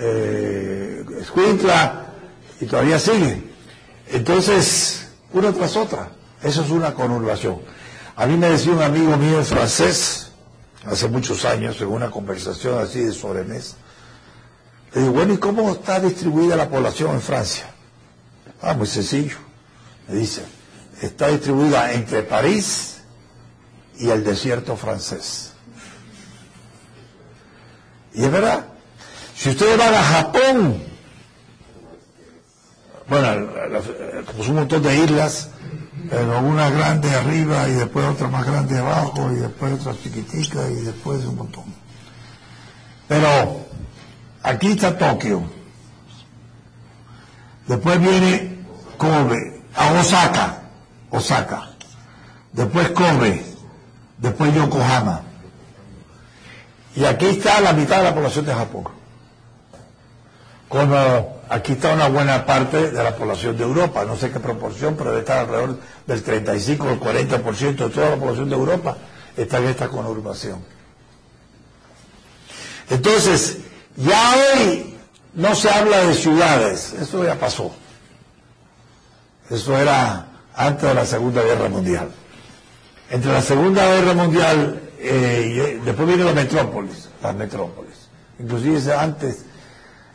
[0.00, 2.08] eh, Escuintla,
[2.60, 3.42] y todavía sigue.
[4.08, 6.10] Entonces, una tras otra.
[6.42, 7.62] Eso es una conurbación.
[8.16, 10.27] A mí me decía un amigo mío francés,
[10.90, 13.76] hace muchos años, en una conversación así de sobremesa,
[14.94, 17.66] le digo, bueno, ¿y cómo está distribuida la población en Francia?
[18.62, 19.36] Ah, muy sencillo.
[20.08, 20.42] Me dice,
[21.02, 23.02] está distribuida entre París
[23.98, 25.52] y el desierto francés.
[28.14, 28.66] Y es verdad,
[29.36, 30.82] si ustedes van a Japón,
[33.08, 33.48] bueno,
[34.34, 35.50] pues un montón de islas,
[36.10, 40.82] pero una grande arriba y después otra más grande abajo y después otra chiquitica y
[40.82, 41.64] después un montón.
[43.06, 43.28] Pero
[44.42, 45.42] aquí está Tokio.
[47.66, 48.64] Después viene
[48.96, 50.62] Kobe, a Osaka,
[51.10, 51.70] Osaka.
[52.52, 53.44] Después Kobe,
[54.18, 55.22] después Yokohama.
[56.96, 58.84] Y aquí está la mitad de la población de Japón.
[60.68, 64.96] Como aquí está una buena parte de la población de Europa, no sé qué proporción,
[64.96, 68.96] pero debe estar alrededor del 35 o el 40% de toda la población de Europa
[69.36, 70.64] está en esta conurbación.
[72.90, 73.58] Entonces,
[73.96, 74.96] ya hoy
[75.34, 77.70] no se habla de ciudades, eso ya pasó.
[79.50, 82.10] Eso era antes de la Segunda Guerra Mundial.
[83.10, 88.08] Entre la Segunda Guerra Mundial, eh, después viene la metrópolis, las metrópolis.
[88.38, 89.44] Inclusive antes,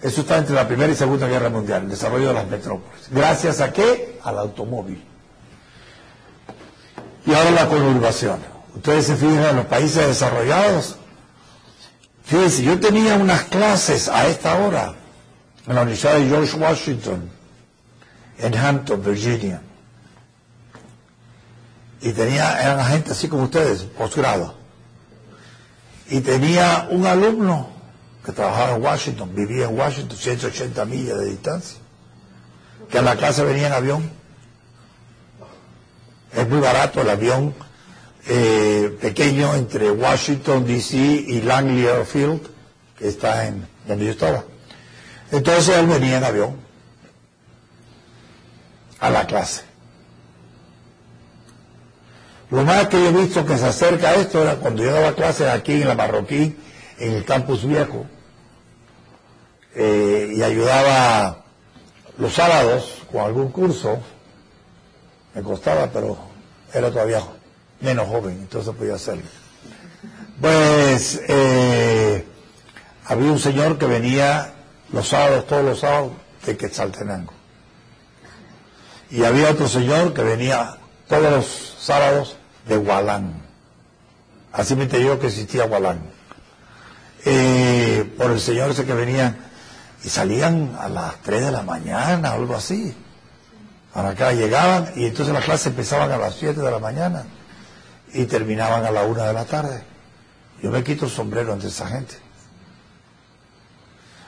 [0.03, 3.07] eso está entre la Primera y Segunda Guerra Mundial, el desarrollo de las metrópolis.
[3.09, 4.19] ¿Gracias a qué?
[4.21, 5.01] Al automóvil.
[7.25, 8.39] Y ahora la conurbación.
[8.75, 10.97] Ustedes se fijan en los países desarrollados.
[12.25, 14.93] Fíjense, yo tenía unas clases a esta hora
[15.65, 17.29] en la Universidad de George Washington,
[18.39, 19.61] en Hampton, Virginia.
[22.01, 24.53] Y tenía, eran gente así como ustedes, posgrado.
[26.09, 27.72] Y tenía un alumno
[28.25, 31.77] que trabajaba en Washington, vivía en Washington, 180 millas de distancia,
[32.89, 34.11] que a la clase venía en avión.
[36.33, 37.53] Es muy barato el avión
[38.27, 40.97] eh, pequeño entre Washington, D.C.
[40.97, 42.41] y Langley Airfield,
[42.97, 44.43] que está en donde yo estaba.
[45.31, 46.55] Entonces él venía en avión
[48.99, 49.63] a la clase.
[52.51, 55.13] Lo más que yo he visto que se acerca a esto era cuando yo daba
[55.13, 56.55] clases aquí en la Marroquí,
[57.03, 58.05] en el campus viejo,
[59.75, 61.43] eh, y ayudaba
[62.17, 63.99] los sábados con algún curso,
[65.35, 66.17] me costaba, pero
[66.71, 67.21] era todavía
[67.81, 69.23] menos joven, entonces podía hacerlo.
[70.39, 72.25] Pues eh,
[73.05, 74.53] había un señor que venía
[74.91, 76.13] los sábados, todos los sábados,
[76.45, 77.33] de Quetzaltenango.
[79.09, 80.77] Y había otro señor que venía
[81.07, 83.41] todos los sábados de Gualán.
[84.53, 86.12] Así me enteré yo que existía Gualán.
[87.25, 89.35] Eh, por el señor ese que venía
[90.03, 92.93] y salían a las 3 de la mañana o algo así.
[93.93, 97.25] Para acá llegaban y entonces las clases empezaban a las 7 de la mañana
[98.13, 99.83] y terminaban a la 1 de la tarde.
[100.61, 102.15] Yo me quito el sombrero ante esa gente.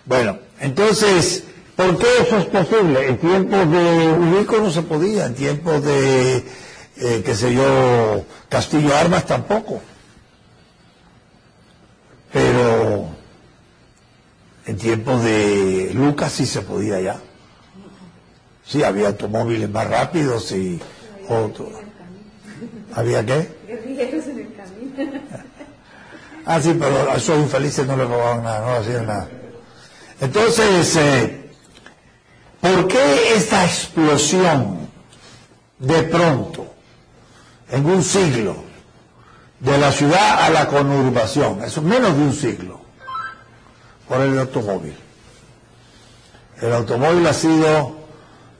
[0.05, 1.43] Bueno, entonces,
[1.75, 3.09] ¿por qué eso es posible?
[3.09, 6.45] En tiempos de Ubico no se podía, en tiempos de,
[6.97, 9.81] eh, qué sé yo, Castillo Armas tampoco.
[12.35, 13.07] Pero
[14.65, 17.17] en tiempos de Lucas sí se podía ya.
[18.65, 20.77] Sí, había automóviles más rápidos y
[21.29, 21.69] otros.
[22.93, 23.55] ¿Había qué?
[23.69, 25.21] en el camino.
[26.45, 29.29] Ah, sí, pero a esos infelices no le robaban nada, no hacían nada.
[30.19, 31.51] Entonces, eh,
[32.59, 34.89] ¿por qué esta explosión
[35.79, 36.67] de pronto,
[37.71, 38.64] en un siglo,
[39.65, 41.63] de la ciudad a la conurbación?
[41.63, 42.79] Eso menos de un siglo,
[44.07, 44.95] por el automóvil.
[46.61, 47.95] El automóvil ha sido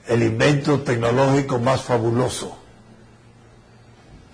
[0.08, 2.58] el invento tecnológico más fabuloso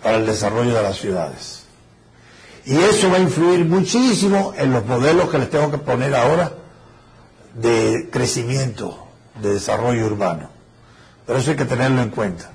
[0.02, 1.66] para el desarrollo de las ciudades.
[2.66, 6.54] Y eso va a influir muchísimo en los modelos que les tengo que poner ahora
[7.56, 9.08] de crecimiento,
[9.42, 10.50] de desarrollo urbano.
[11.26, 12.52] Pero eso hay que tenerlo en cuenta.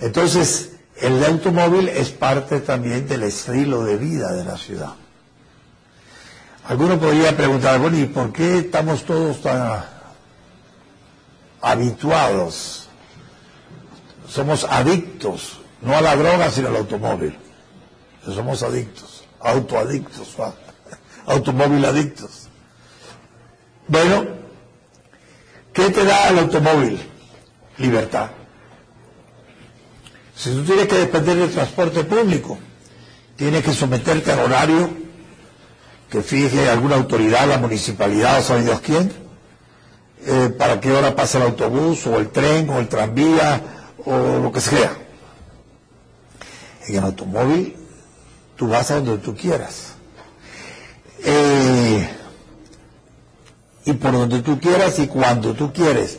[0.00, 4.94] Entonces, el automóvil es parte también del estilo de vida de la ciudad.
[6.66, 9.84] Alguno podría preguntar, bueno, ¿y por qué estamos todos tan
[11.60, 12.88] habituados?
[14.28, 17.36] Somos adictos, no a la droga, sino al automóvil.
[18.24, 20.36] Somos adictos, autoadictos,
[21.26, 22.48] automóvil adictos.
[23.86, 24.24] Bueno,
[25.72, 26.98] ¿qué te da el automóvil?
[27.76, 28.30] Libertad.
[30.44, 32.58] Si tú tienes que depender del transporte público,
[33.34, 34.90] tienes que someterte al horario
[36.10, 39.10] que fije alguna autoridad, la municipalidad o sabe Dios quién,
[40.26, 43.62] eh, para qué hora pasa el autobús o el tren o el tranvía
[44.04, 44.92] o lo que sea.
[46.88, 47.74] En el automóvil
[48.54, 49.94] tú vas a donde tú quieras.
[51.24, 52.06] Eh,
[53.86, 56.18] y por donde tú quieras y cuando tú quieres.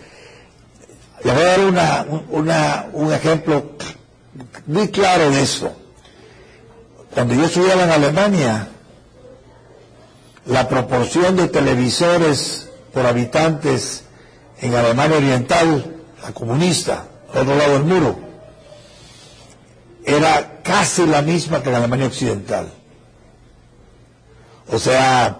[1.24, 3.76] Les voy a dar una, un ejemplo
[4.66, 5.76] muy claro de eso.
[7.14, 8.68] Cuando yo estudiaba en Alemania,
[10.45, 14.03] la proporción de televisores por habitantes
[14.62, 18.20] en Alemania Oriental, la comunista, al otro lado del muro,
[20.06, 22.72] era casi la misma que en Alemania Occidental.
[24.72, 25.40] O sea,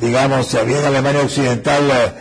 [0.00, 2.16] digamos, si había en Alemania Occidental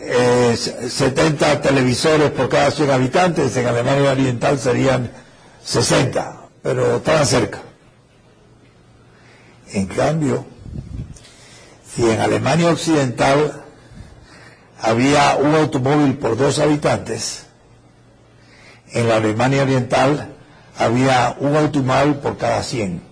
[0.00, 5.10] eh, 70 eh, televisores por cada 100 habitantes, en Alemania Oriental serían
[5.68, 7.60] 60, pero estaban cerca.
[9.70, 10.46] En cambio,
[11.94, 13.64] si en Alemania Occidental
[14.80, 17.44] había un automóvil por dos habitantes,
[18.92, 20.32] en la Alemania Oriental
[20.78, 23.02] había un automóvil por cada 100.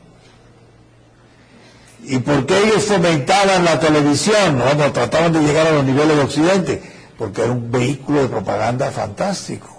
[2.04, 4.58] ¿Y por qué ellos fomentaban la televisión?
[4.58, 6.82] Bueno, trataban de llegar a los niveles de Occidente,
[7.18, 9.75] porque era un vehículo de propaganda fantástico.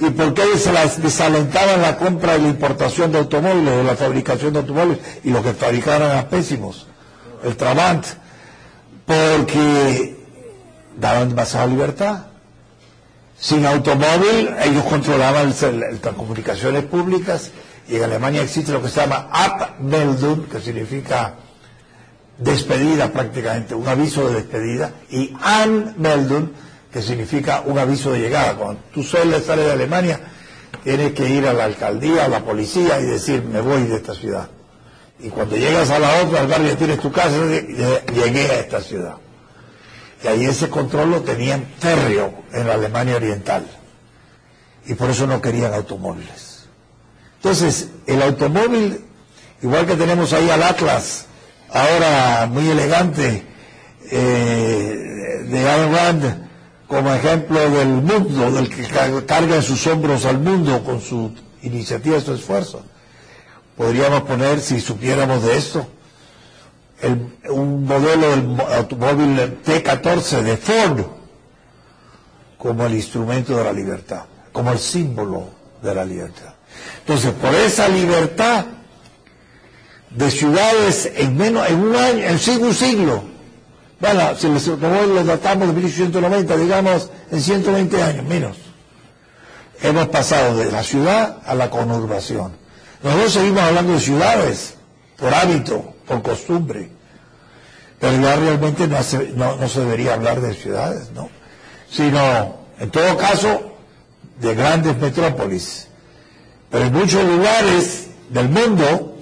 [0.00, 0.42] ¿Y por qué
[0.98, 5.42] desalentaban la compra y la importación de automóviles, de la fabricación de automóviles, y los
[5.42, 6.86] que fabricaban eran pésimos?
[7.44, 8.04] El Trabant,
[9.06, 10.16] porque
[10.96, 12.26] daban demasiada libertad.
[13.38, 17.50] Sin automóvil, ellos controlaban las comunicaciones públicas
[17.88, 21.34] y en Alemania existe lo que se llama Abmeldung, que significa
[22.38, 26.50] despedida prácticamente, un aviso de despedida, y Anmeldung,
[26.92, 28.54] que significa un aviso de llegada.
[28.54, 30.20] Cuando tú sueles salir de Alemania,
[30.84, 34.14] tienes que ir a la alcaldía, a la policía y decir, me voy de esta
[34.14, 34.48] ciudad.
[35.18, 39.16] Y cuando llegas a la otra, al barrio tienes tu casa, llegué a esta ciudad.
[40.22, 43.64] Y ahí ese control lo tenían férreo en la Alemania Oriental.
[44.86, 46.66] Y por eso no querían automóviles.
[47.36, 49.04] Entonces, el automóvil,
[49.62, 51.26] igual que tenemos ahí al Atlas,
[51.70, 53.44] ahora muy elegante,
[54.10, 56.50] eh, de Ayn
[56.92, 58.86] como ejemplo del mundo, del que
[59.24, 61.32] carga en sus hombros al mundo con su
[61.62, 62.82] iniciativa, su esfuerzo.
[63.78, 65.86] Podríamos poner, si supiéramos de esto,
[67.48, 71.00] un modelo del automóvil T14 de Ford
[72.58, 75.48] como el instrumento de la libertad, como el símbolo
[75.82, 76.52] de la libertad.
[76.98, 78.66] Entonces, por esa libertad
[80.10, 83.31] de ciudades en menos, en un año, en un siglo,
[84.02, 88.56] bueno, si los automóviles datamos de 1890, digamos, en 120 años, menos.
[89.80, 92.50] Hemos pasado de la ciudad a la conurbación.
[93.00, 94.74] Nosotros seguimos hablando de ciudades,
[95.16, 96.90] por hábito, por costumbre.
[98.00, 101.30] Pero ya realmente no, se debería hablar de ciudades, ¿no?
[101.88, 103.76] Sino, en todo caso,
[104.40, 105.86] de grandes metrópolis.
[106.72, 109.16] Pero en muchos lugares del mundo,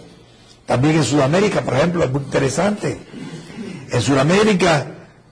[0.65, 2.99] también en Sudamérica, por ejemplo, es muy interesante.
[3.91, 4.87] En Sudamérica,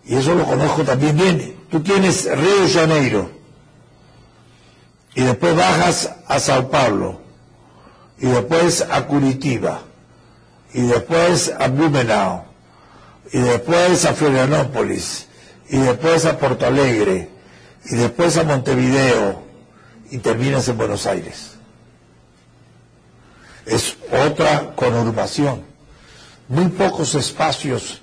[0.04, 3.30] y eso lo conozco también bien, tú tienes Río de Janeiro,
[5.14, 7.20] y después bajas a Sao Paulo,
[8.18, 9.82] y después a Curitiba,
[10.74, 12.44] y después a Blumenau,
[13.32, 15.28] y después a Florianópolis,
[15.68, 17.30] y después a Porto Alegre,
[17.84, 19.42] y después a Montevideo,
[20.10, 21.52] y terminas en Buenos Aires.
[23.66, 25.62] Es otra conurbación.
[26.48, 28.00] Muy pocos espacios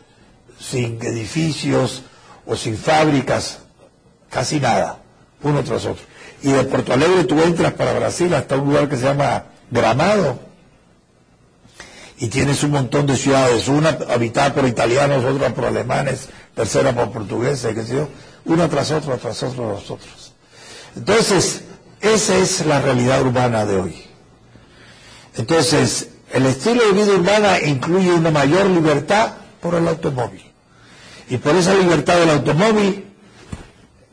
[0.59, 2.03] sin edificios
[2.45, 3.59] o sin fábricas,
[4.29, 4.99] casi nada,
[5.43, 6.03] uno tras otro.
[6.41, 10.39] Y de Porto Alegre tú entras para Brasil hasta un lugar que se llama Gramado,
[12.17, 17.11] y tienes un montón de ciudades, una habitada por italianos, otra por alemanes, tercera por
[17.11, 18.07] portugueses, qué
[18.45, 20.33] una tras otra, tras otra, los otros.
[20.95, 21.61] Entonces,
[21.99, 24.03] esa es la realidad urbana de hoy.
[25.35, 29.33] Entonces, el estilo de vida urbana incluye una mayor libertad
[29.65, 30.43] por el automóvil.
[31.27, 33.11] Y por esa libertad del automóvil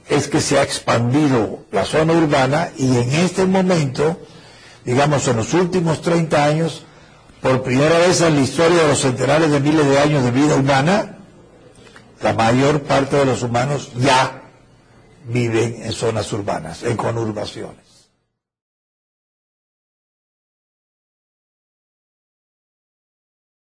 [0.08, 4.18] es que se ha expandido la zona urbana y en este momento,
[4.86, 6.84] digamos en los últimos 30 años,
[7.42, 10.54] por primera vez en la historia de los centenares de miles de años de vida
[10.54, 11.18] humana,
[12.22, 14.44] la mayor parte de los humanos ya
[15.26, 17.91] viven en zonas urbanas, en conurbaciones.